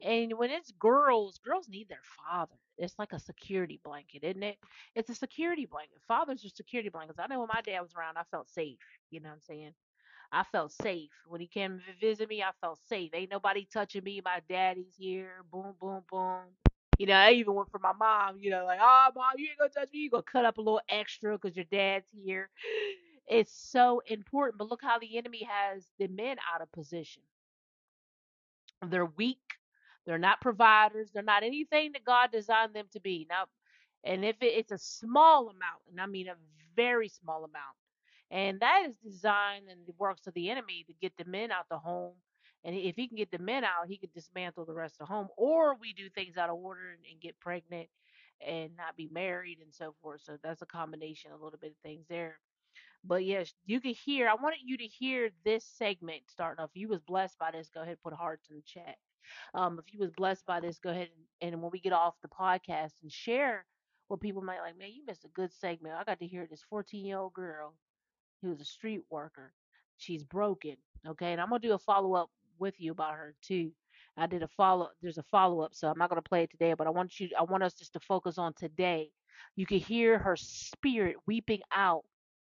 [0.00, 2.54] And when it's girls, girls need their father.
[2.76, 4.58] It's like a security blanket, isn't it?
[4.94, 5.98] It's a security blanket.
[6.06, 7.18] Fathers are security blankets.
[7.18, 8.78] I know when my dad was around, I felt safe.
[9.10, 9.74] You know what I'm saying?
[10.32, 11.10] I felt safe.
[11.26, 13.10] When he came to visit me, I felt safe.
[13.14, 14.20] Ain't nobody touching me.
[14.24, 15.42] My daddy's here.
[15.50, 16.42] Boom, boom, boom.
[16.98, 19.58] You know, I even went for my mom, you know, like, oh, mom, you ain't
[19.58, 20.00] gonna touch me.
[20.00, 22.50] You gonna cut up a little extra because your dad's here.
[23.30, 24.58] It's so important.
[24.58, 27.22] But look how the enemy has the men out of position.
[28.88, 29.38] They're weak.
[30.06, 31.10] They're not providers.
[31.12, 33.26] They're not anything that God designed them to be.
[33.28, 33.44] Now,
[34.04, 36.36] and if it, it's a small amount, and I mean a
[36.76, 37.76] very small amount,
[38.30, 41.66] and that is designed and the works of the enemy to get the men out
[41.70, 42.14] the home.
[42.64, 45.14] And if he can get the men out, he can dismantle the rest of the
[45.14, 45.28] home.
[45.36, 47.88] Or we do things out of order and, and get pregnant
[48.46, 50.22] and not be married and so forth.
[50.24, 52.38] So that's a combination, a little bit of things there.
[53.04, 54.28] But yes, you can hear.
[54.28, 56.70] I wanted you to hear this segment starting off.
[56.74, 58.96] If you was blessed by this, go ahead and put hearts in the chat.
[59.54, 61.08] Um, if you was blessed by this, go ahead
[61.40, 63.64] and, and when we get off the podcast and share
[64.08, 65.94] what people might like, man, you missed a good segment.
[65.96, 67.74] I got to hear this 14 year old girl
[68.42, 69.52] who's a street worker.
[69.98, 70.76] She's broken.
[71.06, 71.32] Okay.
[71.32, 73.70] And I'm going to do a follow up with you about her too.
[74.16, 76.74] I did a follow there's a follow up, so I'm not gonna play it today,
[76.74, 79.10] but I want you I want us just to focus on today.
[79.54, 82.02] You can hear her spirit weeping out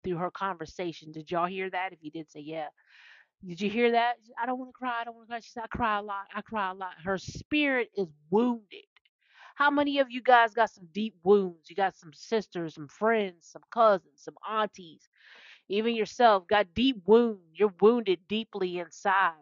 [0.03, 1.11] through her conversation.
[1.11, 1.93] Did y'all hear that?
[1.93, 2.67] If you did say yeah.
[3.47, 4.15] Did you hear that?
[4.41, 5.39] I don't want to cry, I don't want to cry.
[5.39, 6.93] She said, I cry a lot, I cry a lot.
[7.03, 8.85] Her spirit is wounded.
[9.55, 11.69] How many of you guys got some deep wounds?
[11.69, 15.07] You got some sisters, some friends, some cousins, some aunties,
[15.69, 17.41] even yourself got deep wounds.
[17.55, 19.33] You're wounded deeply inside.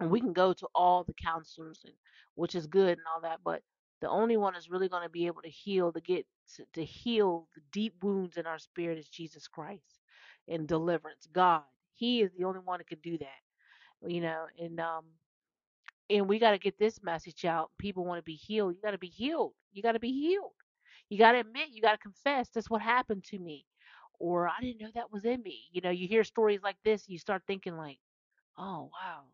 [0.00, 1.94] And we can go to all the counselors and
[2.36, 3.62] which is good and all that but
[4.00, 6.84] the only one that's really going to be able to heal to get to, to
[6.84, 10.00] heal the deep wounds in our spirit is jesus christ
[10.48, 11.62] and deliverance god.
[11.94, 13.56] He is the only one that can do that
[14.08, 15.04] you know and um
[16.10, 17.70] and we got to get this message out.
[17.78, 18.74] People want to be healed.
[18.76, 19.52] You got to be healed.
[19.72, 20.52] You got to be healed.
[21.10, 23.64] You got to admit you got to confess that's what happened to me
[24.18, 25.64] or i didn't know that was in me.
[25.72, 27.98] You know you hear stories like this you start thinking like
[28.58, 29.24] oh wow.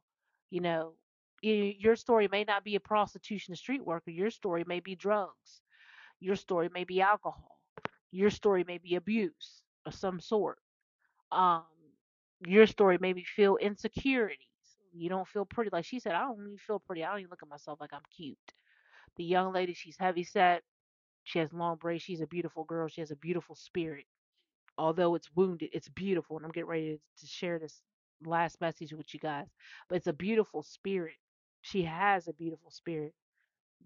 [0.50, 0.94] You know
[1.42, 5.62] your story may not be a prostitution a street worker your story may be drugs
[6.20, 7.58] your story may be alcohol
[8.12, 10.58] your story may be abuse of some sort
[11.32, 11.64] um
[12.46, 14.38] your story may be feel insecurities
[14.92, 17.30] you don't feel pretty like she said i don't even feel pretty i don't even
[17.30, 18.38] look at myself like i'm cute.
[19.16, 20.62] The young lady she's heavy set
[21.24, 24.06] she has long braids she's a beautiful girl she has a beautiful spirit
[24.78, 27.82] although it's wounded it's beautiful and i'm getting ready to, share this
[28.26, 29.46] last message with you guys.
[29.88, 31.14] But it's a beautiful spirit.
[31.62, 33.12] She has a beautiful spirit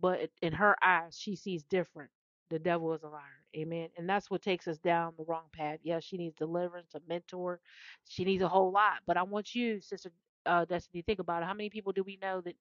[0.01, 2.11] but in her eyes, she sees different.
[2.51, 3.23] The devil is a liar.
[3.57, 3.91] Amen.
[3.99, 5.81] And that's what takes us down the wrong path.
[5.85, 7.61] Yes, she needs deliverance, a mentor.
[8.07, 9.01] She needs a whole lot.
[9.07, 10.13] But I want you, Sister
[10.47, 11.47] uh, Destiny, think about it.
[11.47, 12.57] How many people do we know that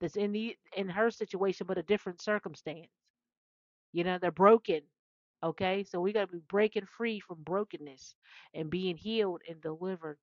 [0.00, 2.88] that's in the in her situation, but a different circumstance?
[3.92, 4.82] You know, they're broken.
[5.44, 8.14] Okay, so we got to be breaking free from brokenness
[8.54, 10.18] and being healed and delivered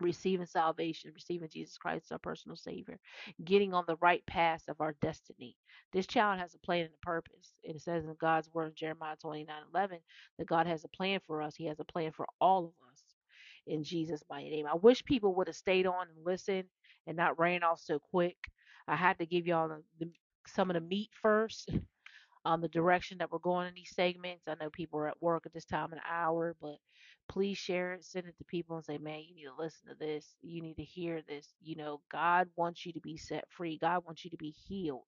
[0.00, 2.98] receiving salvation, receiving Jesus Christ as our personal Savior,
[3.44, 5.56] getting on the right path of our destiny.
[5.92, 7.54] This child has a plan and a purpose.
[7.62, 9.98] It says in God's word in Jeremiah 29 11
[10.38, 11.56] that God has a plan for us.
[11.56, 13.02] He has a plan for all of us
[13.66, 14.66] in Jesus' mighty name.
[14.66, 16.68] I wish people would have stayed on and listened
[17.06, 18.36] and not ran off so quick.
[18.86, 20.10] I had to give y'all the, the,
[20.46, 21.70] some of the meat first
[22.44, 24.44] on the direction that we're going in these segments.
[24.48, 26.76] I know people are at work at this time of the hour, but
[27.28, 29.94] please share it, send it to people and say, man, you need to listen to
[29.94, 30.34] this.
[30.42, 31.48] You need to hear this.
[31.62, 33.78] You know, God wants you to be set free.
[33.78, 35.04] God wants you to be healed.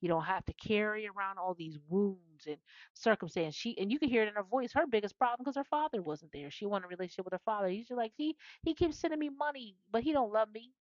[0.00, 2.58] You don't have to carry around all these wounds and
[2.94, 3.56] circumstances.
[3.56, 4.72] She and you can hear it in her voice.
[4.72, 6.50] Her biggest problem because her father wasn't there.
[6.50, 7.68] She wanted a relationship with her father.
[7.68, 10.72] He's just like he he keeps sending me money, but he don't love me.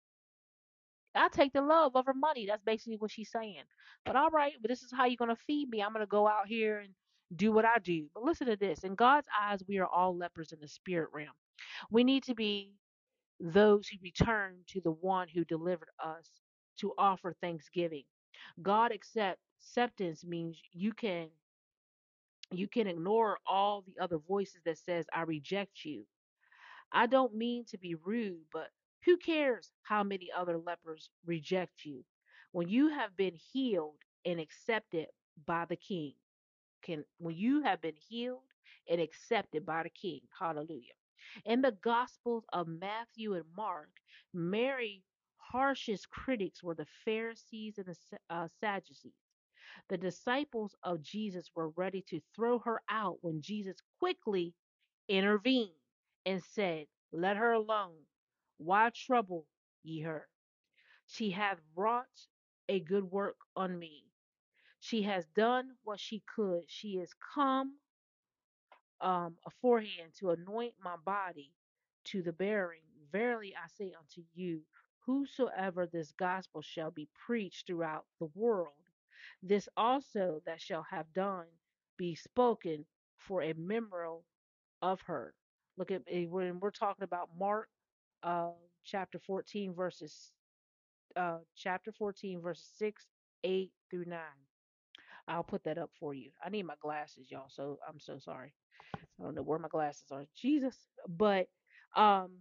[1.15, 2.47] I take the love over money.
[2.47, 3.63] That's basically what she's saying.
[4.07, 5.83] But all right, but this is how you're gonna feed me.
[5.83, 6.93] I'm gonna go out here and
[7.37, 8.07] do what I do.
[8.15, 8.85] But listen to this.
[8.85, 11.35] In God's eyes, we are all lepers in the spirit realm.
[11.91, 12.73] We need to be
[13.41, 16.31] those who return to the one who delivered us
[16.81, 18.05] to offer thanksgiving.
[18.63, 21.29] God accept acceptance means you can
[22.53, 26.05] you can ignore all the other voices that says I reject you.
[26.93, 28.69] I don't mean to be rude, but
[29.05, 32.05] who cares how many other lepers reject you?
[32.53, 35.07] When you have been healed and accepted
[35.47, 36.15] by the King,
[36.83, 38.43] can when you have been healed
[38.89, 40.95] and accepted by the King, hallelujah.
[41.47, 43.91] In the Gospels of Matthew and Mark,
[44.35, 45.03] Mary
[45.39, 49.13] harshest critics were the Pharisees and the uh, Sadducees.
[49.89, 54.55] The disciples of Jesus were ready to throw her out when Jesus quickly
[55.09, 55.71] intervened
[56.27, 57.99] and said, Let her alone.
[58.65, 59.47] Why trouble
[59.83, 60.29] ye her?
[61.07, 62.29] She hath wrought
[62.69, 64.05] a good work on me.
[64.81, 66.65] She has done what she could.
[66.69, 67.77] She is come
[69.01, 71.53] um, aforehand to anoint my body
[72.07, 72.83] to the bearing.
[73.13, 74.63] Verily I say unto you,
[75.07, 78.73] whosoever this gospel shall be preached throughout the world,
[79.43, 81.47] this also that shall have done
[81.99, 82.87] be spoken
[83.19, 84.25] for a memorial
[84.83, 85.35] of her.
[85.77, 87.69] Look at eh, when we're talking about Mark
[88.23, 88.51] uh,
[88.85, 90.33] chapter 14 verses
[91.17, 93.07] uh, chapter 14 verses 6,
[93.45, 94.19] 8 through 9.
[95.29, 96.31] I'll put that up for you.
[96.45, 97.49] I need my glasses, y'all.
[97.49, 98.55] So I'm so sorry.
[99.21, 100.25] I don't know where my glasses are.
[100.37, 100.77] Jesus.
[101.09, 101.49] But
[101.97, 102.33] um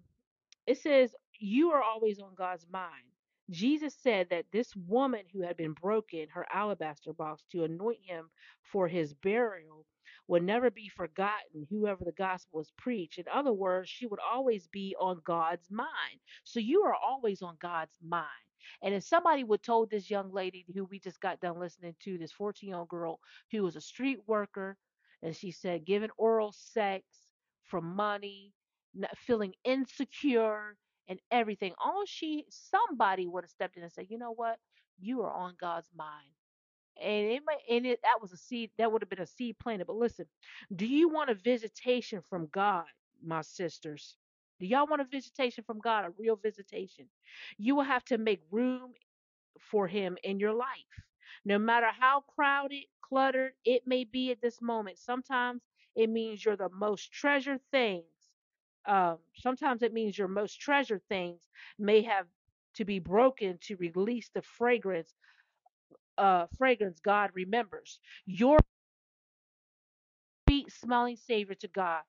[0.68, 3.06] it says you are always on God's mind.
[3.50, 8.30] Jesus said that this woman who had been broken her alabaster box to anoint him
[8.72, 9.86] for his burial
[10.28, 13.18] would never be forgotten, whoever the gospel is preached.
[13.18, 16.20] In other words, she would always be on God's mind.
[16.44, 18.28] So you are always on God's mind.
[18.84, 22.18] And if somebody would told this young lady who we just got done listening to,
[22.18, 23.20] this 14 year old girl
[23.52, 24.78] who was a street worker,
[25.24, 27.04] and she said giving oral sex
[27.64, 28.54] for money,
[29.18, 30.76] feeling insecure
[31.08, 31.74] and everything.
[31.84, 34.58] All she, somebody would have stepped in and said, you know what,
[35.00, 36.30] you are on God's mind.
[37.02, 39.58] And it may, and it that was a seed that would have been a seed
[39.60, 39.88] planted.
[39.88, 40.26] But listen,
[40.76, 42.86] do you want a visitation from God,
[43.24, 44.18] my sisters?
[44.60, 47.08] Do y'all want a visitation from God, a real visitation?
[47.58, 48.94] You will have to make room
[49.60, 50.68] for Him in your life.
[51.46, 55.62] No matter how crowded, cluttered it may be at this moment, sometimes
[55.96, 58.06] it means you're the most treasured things.
[58.88, 61.42] Um, sometimes it means your most treasured things
[61.80, 62.28] may have
[62.76, 65.14] to be broken to release the fragrance
[66.18, 68.00] uh, fragrance God remembers.
[68.26, 68.60] Your
[70.48, 72.02] sweet smelling Savior to God.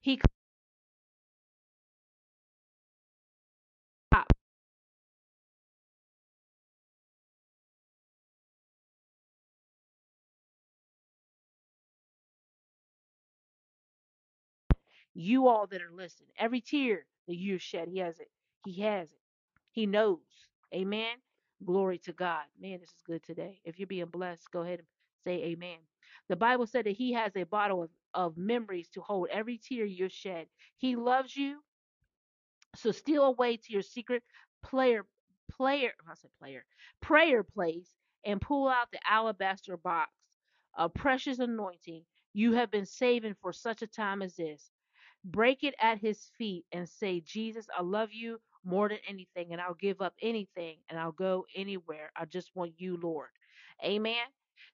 [0.00, 0.20] He
[15.14, 18.30] you all that are listening, every tear that you shed, He has it.
[18.64, 19.20] He has it.
[19.72, 20.20] He knows.
[20.74, 21.16] Amen.
[21.64, 22.44] Glory to God.
[22.60, 23.60] Man, this is good today.
[23.64, 24.88] If you're being blessed, go ahead and
[25.24, 25.78] say amen.
[26.28, 29.84] The Bible said that He has a bottle of, of memories to hold every tear
[29.86, 30.46] you shed.
[30.76, 31.60] He loves you.
[32.76, 34.22] So steal away to your secret
[34.64, 35.06] player,
[35.50, 36.64] player, I said player,
[37.00, 37.92] prayer place
[38.24, 40.10] and pull out the alabaster box,
[40.76, 42.04] a precious anointing
[42.34, 44.70] you have been saving for such a time as this.
[45.24, 49.62] Break it at his feet and say, Jesus, I love you more than anything, and
[49.62, 52.12] I'll give up anything and I'll go anywhere.
[52.16, 53.30] I just want you, Lord.
[53.84, 54.16] Amen.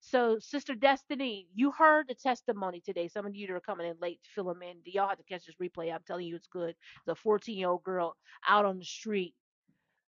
[0.01, 3.09] So, Sister Destiny, you heard the testimony today.
[3.09, 4.78] Some of you that are coming in late to fill them in.
[4.84, 5.93] Do y'all have to catch this replay.
[5.95, 6.76] I'm telling you, it's good.
[7.07, 8.16] The 14 year old girl
[8.49, 9.34] out on the street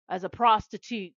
[0.09, 1.13] as a prostitute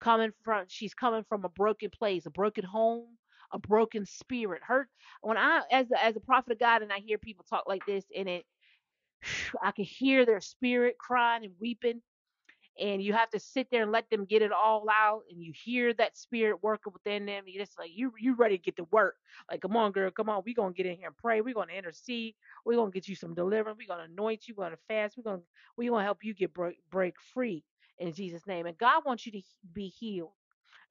[0.00, 3.06] coming from she's coming from a broken place a broken home
[3.52, 4.88] a broken spirit hurt
[5.22, 7.84] when i as a, as a prophet of god and i hear people talk like
[7.86, 8.44] this and it
[9.62, 12.02] i can hear their spirit crying and weeping.
[12.80, 15.52] And you have to sit there and let them get it all out and you
[15.54, 17.44] hear that spirit working within them.
[17.46, 19.16] You just like you you ready to get to work.
[19.50, 20.42] Like come on girl come on.
[20.44, 21.40] We're gonna get in here and pray.
[21.40, 22.34] We're gonna intercede.
[22.64, 23.78] We're gonna get you some deliverance.
[23.78, 24.54] We're gonna anoint you.
[24.56, 25.16] We're gonna fast.
[25.16, 25.42] We're gonna
[25.76, 27.64] we're gonna help you get break, break free
[27.98, 28.66] in jesus name.
[28.66, 30.32] And god wants you to be healed.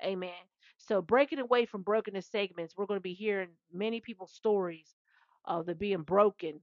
[0.04, 0.32] Amen.
[0.78, 4.96] So breaking away from brokenness segments we're going to be hearing many people's stories
[5.46, 6.62] of the being broken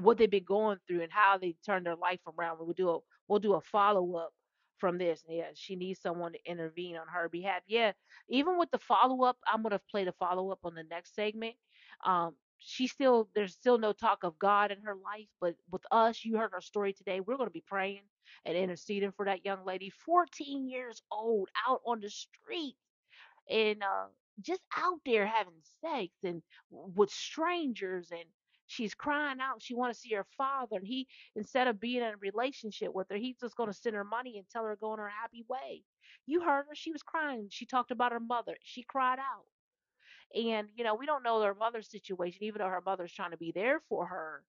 [0.00, 2.58] what they've been going through and how they turned their life around.
[2.58, 4.32] We'll do a we'll do a follow up
[4.78, 5.22] from this.
[5.28, 7.62] Yeah, she needs someone to intervene on her behalf.
[7.66, 7.92] Yeah,
[8.28, 11.54] even with the follow up, I'm gonna play the follow up on the next segment.
[12.04, 16.24] Um, she still there's still no talk of God in her life, but with us,
[16.24, 17.20] you heard our story today.
[17.20, 18.02] We're gonna be praying
[18.44, 22.76] and interceding for that young lady, 14 years old, out on the street
[23.50, 24.06] and uh,
[24.40, 28.24] just out there having sex and with strangers and
[28.72, 31.06] she's crying out she want to see her father and he
[31.36, 34.38] instead of being in a relationship with her he's just going to send her money
[34.38, 35.82] and tell her to go on her happy way
[36.26, 39.46] you heard her she was crying she talked about her mother she cried out
[40.34, 43.36] and, you know, we don't know her mother's situation, even though her mother's trying to
[43.36, 44.44] be there for her.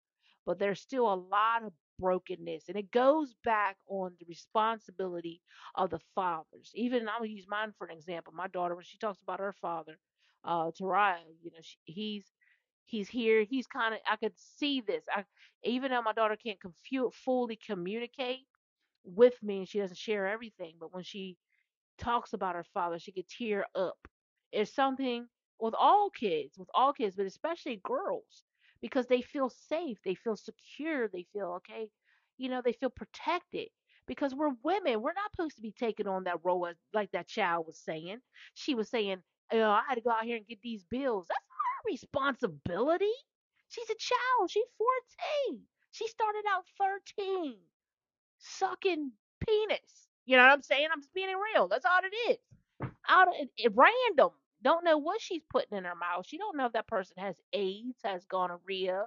[0.46, 2.66] But there's still a lot of brokenness.
[2.70, 5.42] And it goes back on the responsibility
[5.76, 6.72] of the fathers.
[6.76, 8.34] Even I'm gonna use mine for an example.
[8.34, 10.00] My daughter, when she talks about her father,
[10.44, 12.34] uh, Tariah, you know, she, he's
[12.86, 13.44] he's here.
[13.44, 15.04] He's kind of I could see this.
[15.14, 15.24] I
[15.64, 18.42] even though my daughter can't confu- fully communicate
[19.06, 21.38] with me and she doesn't share everything, but when she
[21.98, 23.98] talks about her father, she could tear up.
[24.52, 25.28] It's something
[25.60, 28.44] with all kids, with all kids, but especially girls,
[28.82, 31.90] because they feel safe, they feel secure, they feel okay,
[32.38, 33.70] you know, they feel protected.
[34.06, 37.28] Because we're women, we're not supposed to be taking on that role as like that
[37.28, 38.18] child was saying.
[38.54, 39.20] She was saying,
[39.54, 41.28] know, I had to go out here and get these bills.
[41.30, 41.46] That's
[41.86, 43.14] responsibility.
[43.70, 44.52] She's a child.
[44.52, 44.66] She's
[45.48, 45.62] 14.
[45.92, 47.56] She started out 13
[48.40, 49.12] sucking
[49.46, 50.08] penis.
[50.26, 50.88] You know what I'm saying?
[50.92, 51.68] I'm just being real.
[51.68, 52.38] That's all it is.
[53.10, 54.32] Out of it, random.
[54.64, 56.26] Don't know what she's putting in her mouth.
[56.28, 59.06] She don't know if that person has AIDS, has gonorrhea,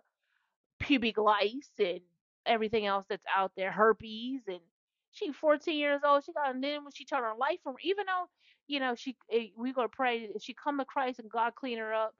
[0.81, 2.01] pubic lice, and
[2.47, 4.61] everything else that's out there, herpes, and
[5.12, 6.24] she's 14 years old.
[6.24, 8.27] She got, and then when she turned her life from, even though,
[8.68, 11.95] you know, she, eh, we gonna pray she come to Christ and God clean her
[11.95, 12.14] up,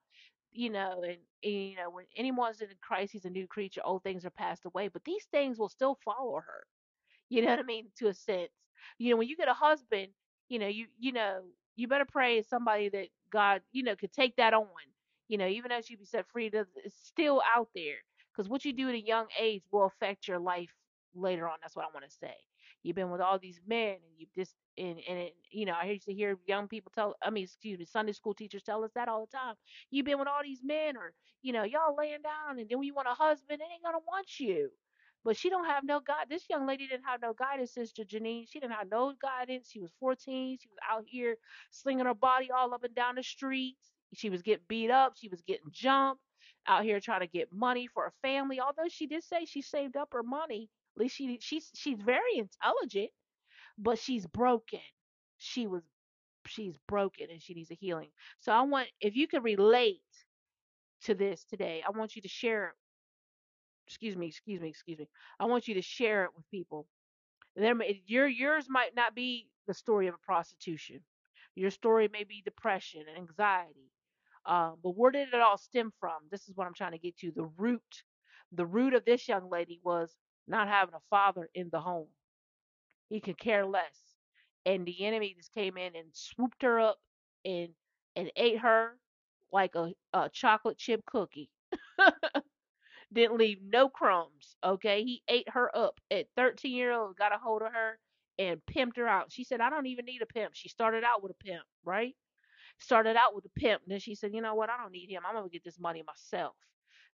[0.57, 3.83] you know, and, and you know, when anyone's in Christ, he's a new creature.
[3.85, 6.65] Old things are passed away, but these things will still follow her
[7.29, 7.87] you know what I mean?
[7.99, 8.51] To a sense.
[8.99, 10.09] You know, when you get a husband,
[10.49, 11.43] you know, you you know,
[11.77, 14.67] you better pray somebody that God, you know, could take that on.
[15.29, 17.97] You know, even as you be set free, it's still out there.
[18.33, 20.71] Because what you do at a young age will affect your life
[21.15, 21.57] later on.
[21.63, 22.35] That's what I want to say.
[22.83, 25.87] You've been with all these men, and you've just and and it, you know, I
[25.87, 27.17] used to hear young people tell.
[27.23, 29.55] I mean, excuse me, Sunday school teachers tell us that all the time.
[29.91, 31.13] You've been with all these men, or
[31.43, 33.99] you know, y'all laying down, and then when you want a husband, they ain't gonna
[34.07, 34.71] want you.
[35.25, 36.27] But she don't have no God.
[36.31, 38.47] This young lady didn't have no guidance, Sister Janine.
[38.49, 39.69] She didn't have no guidance.
[39.71, 40.59] She was 14.
[40.61, 41.37] She was out here
[41.71, 43.91] slinging her body all up and down the streets.
[44.15, 45.15] She was getting beat up.
[45.17, 46.23] She was getting jumped.
[46.69, 48.61] Out here trying to get money for her family.
[48.61, 50.69] Although she did say she saved up her money.
[50.97, 53.11] At least she she's she's very intelligent,
[53.79, 54.81] but she's broken.
[55.39, 55.83] She was
[56.47, 58.11] she's broken and she needs a healing.
[58.41, 60.01] So I want if you can relate
[61.05, 62.75] to this today, I want you to share
[63.87, 65.09] excuse me, excuse me, excuse me.
[65.39, 66.87] I want you to share it with people.
[67.55, 67.75] There,
[68.07, 71.01] your yours might not be the story of a prostitution.
[71.55, 73.91] Your story may be depression and anxiety.
[74.45, 76.19] Uh, but where did it all stem from?
[76.31, 77.33] This is what I'm trying to get to.
[77.33, 78.05] The root,
[78.53, 80.15] the root of this young lady was
[80.47, 82.09] not having a father in the home.
[83.09, 84.17] He could care less,
[84.65, 86.99] and the enemy just came in and swooped her up
[87.45, 87.71] and
[88.17, 88.99] and ate her
[89.53, 91.51] like a, a chocolate chip cookie.
[93.13, 94.57] Didn't leave no crumbs.
[94.65, 95.05] Okay.
[95.05, 97.99] He ate her up at 13 year old, got a hold of her
[98.39, 99.33] and pimped her out.
[99.33, 100.55] She said, I don't even need a pimp.
[100.55, 102.15] She started out with a pimp, right?
[102.79, 103.83] Started out with a pimp.
[103.87, 104.71] Then she said, you know what?
[104.71, 105.23] I don't need him.
[105.27, 106.57] I'm to get this money myself.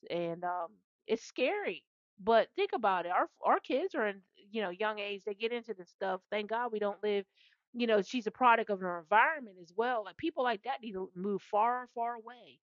[0.10, 0.70] And um,
[1.08, 1.84] it's scary.
[2.20, 3.12] But think about it.
[3.14, 5.24] Our our kids are in, you know, young age.
[5.26, 6.22] They get into this stuff.
[6.32, 7.26] Thank God we don't live,
[7.74, 10.04] you know, she's a product of her environment as well.
[10.06, 12.60] Like people like that need to move far, far away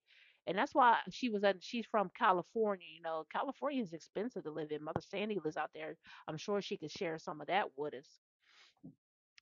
[0.49, 2.87] And that's why she was at, she's from California.
[2.95, 4.85] You know, California is expensive to live in.
[4.85, 5.97] Mother Sandy lives out there.
[6.29, 8.09] I'm sure she could share some of that with us.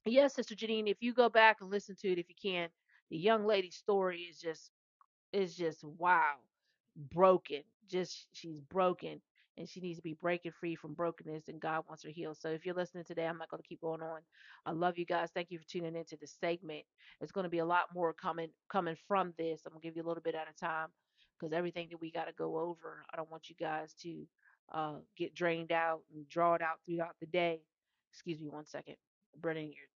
[0.06, 2.70] Yes, Sister Janine, if you go back and listen to it, if you can,
[3.10, 4.70] the young lady's story is just
[5.32, 6.34] is just wow
[7.12, 9.20] broken just she's broken
[9.56, 12.36] and she needs to be breaking free from brokenness and god wants her healed.
[12.38, 14.20] So if you're listening today i'm not going to keep going on.
[14.66, 15.30] I love you guys.
[15.34, 16.84] Thank you for tuning into this segment.
[17.20, 19.62] It's going to be a lot more coming coming from this.
[19.66, 20.88] I'm going to give you a little bit at a time
[21.38, 24.24] because everything that we got to go over i don't want you guys to
[24.72, 27.60] uh, get drained out and draw it out throughout the day.
[28.12, 28.96] Excuse me one second.
[29.40, 29.88] Brennan your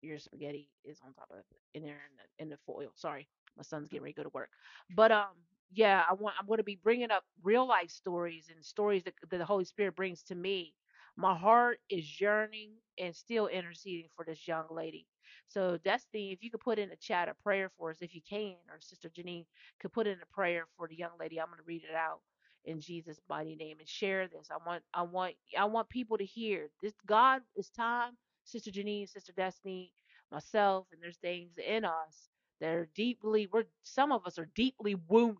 [0.00, 1.44] your spaghetti is on top of
[1.74, 2.90] in there in the, in the foil.
[2.94, 4.50] Sorry, my son's getting ready to go to work.
[4.94, 5.34] But um,
[5.72, 9.14] yeah, I want I'm going to be bringing up real life stories and stories that,
[9.30, 10.74] that the Holy Spirit brings to me.
[11.16, 15.06] My heart is yearning and still interceding for this young lady.
[15.48, 18.20] So Destiny, if you could put in the chat a prayer for us, if you
[18.28, 19.46] can, or Sister Janine
[19.80, 21.40] could put in a prayer for the young lady.
[21.40, 22.20] I'm going to read it out
[22.64, 24.48] in Jesus' mighty name and share this.
[24.50, 26.94] I want I want I want people to hear this.
[27.06, 28.12] God, is time
[28.44, 29.92] Sister Janine, Sister Destiny,
[30.32, 32.28] myself, and there's things in us
[32.60, 35.38] that are deeply, we're, some of us are deeply wounded.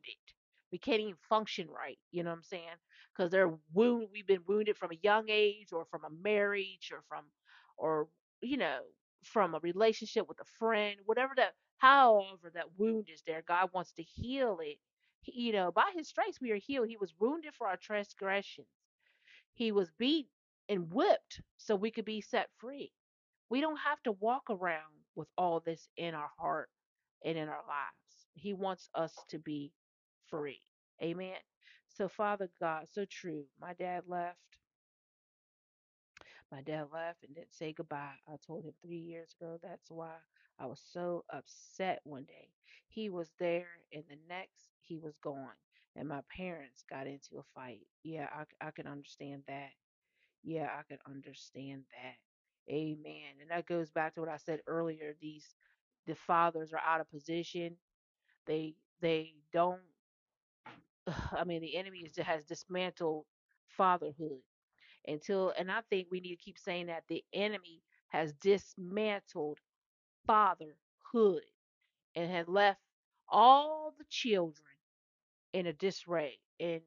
[0.73, 1.99] We can't even function right.
[2.13, 2.79] You know what I'm saying?
[3.17, 7.03] Because they're wound, we've been wounded from a young age or from a marriage or
[7.09, 7.25] from,
[7.77, 8.09] or,
[8.41, 8.81] you know,
[9.25, 13.93] from a relationship with a friend, whatever that, however that wound is there, God wants
[13.93, 14.79] to heal it.
[15.23, 16.89] He, you know, by his stripes we are healed.
[16.89, 18.69] He was wounded for our transgressions.
[19.55, 20.29] He was beat
[20.69, 22.93] and whipped so we could be set free.
[23.51, 26.69] We don't have to walk around with all this in our heart
[27.25, 28.29] and in our lives.
[28.35, 29.73] He wants us to be
[30.29, 30.61] free.
[31.03, 31.37] Amen.
[31.89, 33.45] So, Father God, so true.
[33.61, 34.39] My dad left.
[36.51, 38.15] My dad left and didn't say goodbye.
[38.27, 39.59] I told him three years ago.
[39.63, 40.15] That's why
[40.59, 42.49] I was so upset one day.
[42.89, 45.57] He was there, and the next, he was gone.
[45.97, 47.87] And my parents got into a fight.
[48.03, 49.71] Yeah, I, I can understand that.
[50.45, 52.73] Yeah, I can understand that.
[52.73, 53.41] Amen.
[53.41, 55.17] And that goes back to what I said earlier.
[55.21, 55.55] These
[56.09, 57.77] the fathers are out of position.
[58.47, 59.81] They they don't
[61.33, 63.27] I mean the enemy has dismantled
[63.77, 64.41] fatherhood
[65.07, 69.59] until and I think we need to keep saying that the enemy has dismantled
[70.27, 71.43] fatherhood
[72.17, 72.81] and has left
[73.29, 74.65] all the children
[75.53, 76.83] in a disarray and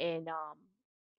[0.00, 0.58] and um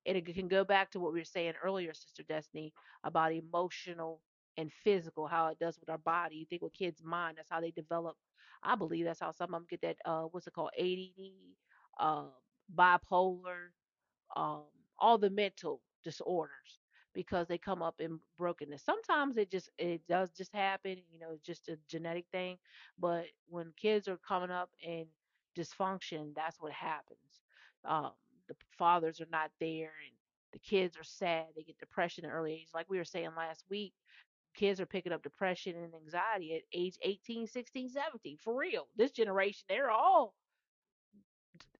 [0.05, 2.73] and it can go back to what we were saying earlier sister destiny
[3.03, 4.21] about emotional
[4.57, 7.59] and physical how it does with our body you think with kids mind that's how
[7.61, 8.15] they develop
[8.63, 11.55] i believe that's how some of them get that uh what's it called ADD
[11.99, 12.25] uh
[12.75, 13.69] bipolar
[14.35, 14.63] um,
[14.99, 16.79] all the mental disorders
[17.13, 18.83] because they come up in brokenness.
[18.83, 22.57] Sometimes it just it does just happen, you know, it's just a genetic thing.
[22.99, 25.05] But when kids are coming up in
[25.57, 27.41] dysfunction, that's what happens.
[27.85, 28.11] Um,
[28.47, 30.15] the fathers are not there, and
[30.51, 31.45] the kids are sad.
[31.55, 32.69] They get depression at early age.
[32.73, 33.93] Like we were saying last week,
[34.55, 38.37] kids are picking up depression and anxiety at age 18, 16, 17.
[38.43, 40.35] For real, this generation, they're all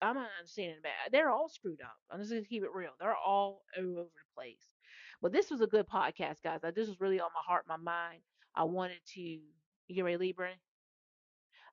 [0.02, 1.12] I'm not understanding bad.
[1.12, 1.96] They're all screwed up.
[2.12, 2.92] I'm just gonna keep it real.
[3.00, 4.70] They're all over the place.
[5.22, 6.60] But this was a good podcast, guys.
[6.76, 8.22] This was really on my heart, my mind.
[8.56, 9.40] I wanted to
[9.88, 10.50] you ready, Libra.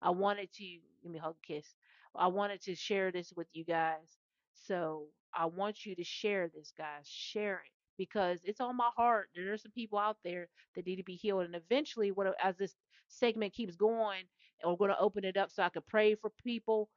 [0.02, 1.66] I wanted to give me a hug, kiss.
[2.14, 4.18] I wanted to share this with you guys.
[4.54, 7.06] So I want you to share this, guys.
[7.06, 9.28] Share it because it's on my heart.
[9.34, 12.56] There are some people out there that need to be healed, and eventually, what as
[12.56, 12.74] this
[13.08, 14.22] segment keeps going,
[14.62, 16.88] and we're going to open it up so I could pray for people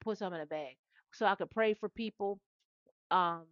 [0.00, 0.76] put some in a bag
[1.14, 2.40] so I could pray for people.
[3.10, 3.42] Um,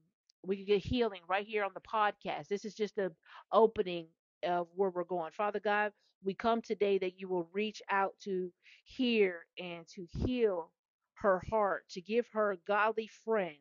[0.44, 2.48] we could get healing right here on the podcast.
[2.48, 3.12] This is just the
[3.52, 4.08] opening
[4.42, 5.30] of where we're going.
[5.32, 5.92] Father God,
[6.24, 8.50] we come today that you will reach out to
[8.84, 10.70] hear and to heal
[11.14, 13.56] her heart, to give her godly friends,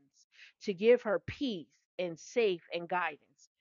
[0.63, 1.67] to give her peace
[2.01, 3.51] and safe and guidance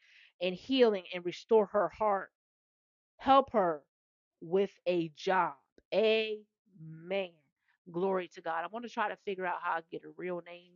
[0.43, 2.31] and healing and restore her heart.
[3.19, 3.83] Help her
[4.41, 5.55] with a job.
[5.95, 7.31] Amen.
[7.93, 8.65] Glory to God.
[8.65, 10.73] I want to try to figure out how I get a real name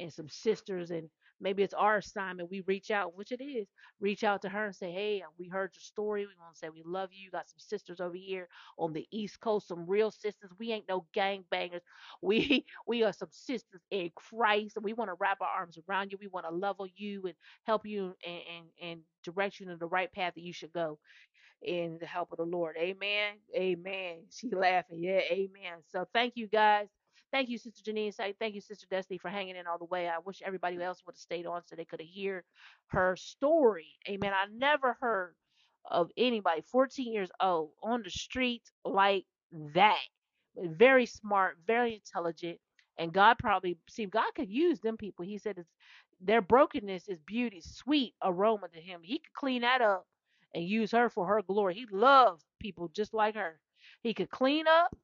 [0.00, 1.08] and some sisters, and
[1.40, 2.50] maybe it's our assignment.
[2.50, 3.66] We reach out, which it is,
[4.00, 6.22] reach out to her and say, Hey, we heard your story.
[6.26, 7.24] We want to say we love you.
[7.24, 10.50] You got some sisters over here on the East Coast, some real sisters.
[10.58, 11.82] We ain't no gang bangers.
[12.22, 16.12] We we are some sisters in Christ, and we want to wrap our arms around
[16.12, 16.18] you.
[16.20, 19.86] We want to level you and help you and, and and direct you to the
[19.86, 20.98] right path that you should go
[21.62, 22.76] in the help of the Lord.
[22.78, 23.34] Amen.
[23.56, 24.18] Amen.
[24.30, 25.02] She laughing.
[25.02, 25.82] Yeah, amen.
[25.90, 26.88] So thank you guys.
[27.34, 28.14] Thank you, Sister Janine.
[28.38, 30.08] Thank you, Sister Destiny, for hanging in all the way.
[30.08, 30.82] I wish everybody mm.
[30.82, 32.44] else would have stayed on so they could have heard
[32.88, 33.88] her story.
[34.08, 34.32] Amen.
[34.32, 35.34] I never heard
[35.90, 39.24] of anybody 14 years old on the street like
[39.74, 39.98] that.
[40.56, 42.60] Very smart, very intelligent,
[42.98, 45.24] And God probably see God could use them people.
[45.24, 45.74] He said it's
[46.20, 49.00] their brokenness is beauty, sweet aroma to him.
[49.02, 50.06] He could clean that up
[50.54, 51.74] and use her for her glory.
[51.74, 53.58] He loved people just like her.
[54.04, 54.96] He could clean up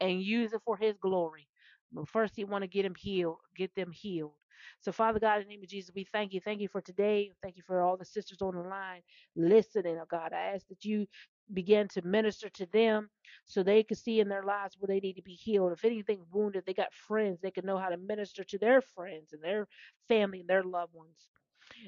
[0.00, 1.48] and use it for his glory.
[1.92, 4.34] But first, he want to get him healed, get them healed.
[4.80, 6.40] So, Father God, in the name of Jesus, we thank you.
[6.40, 7.32] Thank you for today.
[7.42, 9.02] Thank you for all the sisters on the line
[9.36, 10.32] listening, oh God.
[10.32, 11.06] I ask that you
[11.52, 13.10] begin to minister to them
[13.46, 15.72] so they can see in their lives where they need to be healed.
[15.72, 19.32] If anything wounded, they got friends, they can know how to minister to their friends
[19.32, 19.68] and their
[20.08, 21.26] family and their loved ones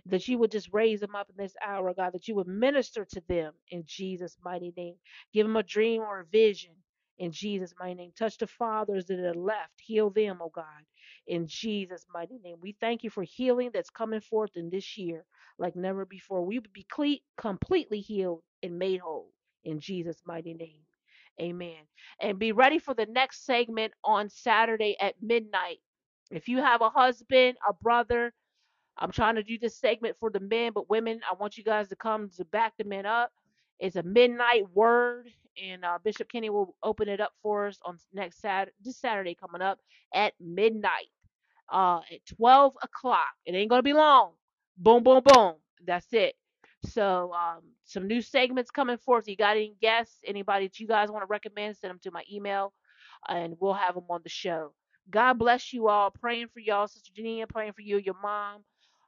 [0.07, 2.49] that you would just raise them up in this hour, oh God, that you would
[2.49, 4.97] minister to them in Jesus' mighty name.
[5.33, 6.73] Give them a dream or a vision
[7.19, 8.13] in Jesus' mighty name.
[8.19, 9.73] Touch the fathers that are left.
[9.81, 10.65] Heal them, oh God,
[11.29, 12.57] in Jesus' mighty name.
[12.61, 15.25] We thank you for healing that's coming forth in this year
[15.59, 16.45] like never before.
[16.45, 19.31] We would be cle- completely healed and made whole
[19.65, 20.81] in Jesus' mighty name.
[21.41, 21.79] Amen.
[22.21, 25.81] And be ready for the next segment on Saturday at midnight.
[26.33, 28.33] If you have a husband, a brother,
[28.99, 31.89] I'm trying to do this segment for the men, but women, I want you guys
[31.89, 33.33] to come to back the men up.
[33.81, 35.29] It's a midnight word,
[35.63, 39.35] and uh, Bishop Kenny will open it up for us on next Saturday, this Saturday
[39.35, 39.81] coming up
[40.15, 41.11] at midnight,
[41.73, 43.29] uh, at 12 o'clock.
[43.47, 44.33] It ain't gonna be long.
[44.77, 45.55] Boom, boom, boom.
[45.87, 46.35] That's it.
[46.87, 49.29] So, um, some new segments coming forth.
[49.29, 50.21] You got any guests?
[50.27, 51.77] Anybody that you guys want to recommend?
[51.77, 52.73] Send them to my email,
[53.29, 54.75] and we'll have them on the show.
[55.11, 56.11] God bless you all.
[56.11, 57.49] Praying for y'all, Sister Janine.
[57.49, 58.63] Praying for you, your mom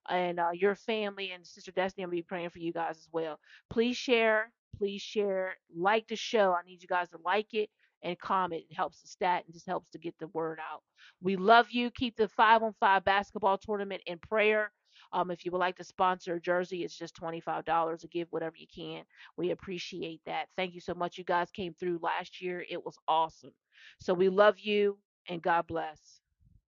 [0.08, 2.04] and uh, your family and Sister Destiny.
[2.04, 3.38] Gonna be praying for you guys as well.
[3.70, 6.52] Please share, please share, like the show.
[6.52, 7.70] I need you guys to like it
[8.02, 8.64] and comment.
[8.70, 10.82] It helps the stat and just helps to get the word out.
[11.22, 11.90] We love you.
[11.90, 14.72] Keep the five on five basketball tournament in prayer.
[15.12, 17.64] Um, if you would like to sponsor a jersey, it's just $25
[18.02, 19.04] to give whatever you can.
[19.36, 20.48] We appreciate that.
[20.56, 21.18] Thank you so much.
[21.18, 22.64] You guys came through last year.
[22.68, 23.52] It was awesome.
[24.00, 24.98] So we love you
[25.28, 26.20] and God bless.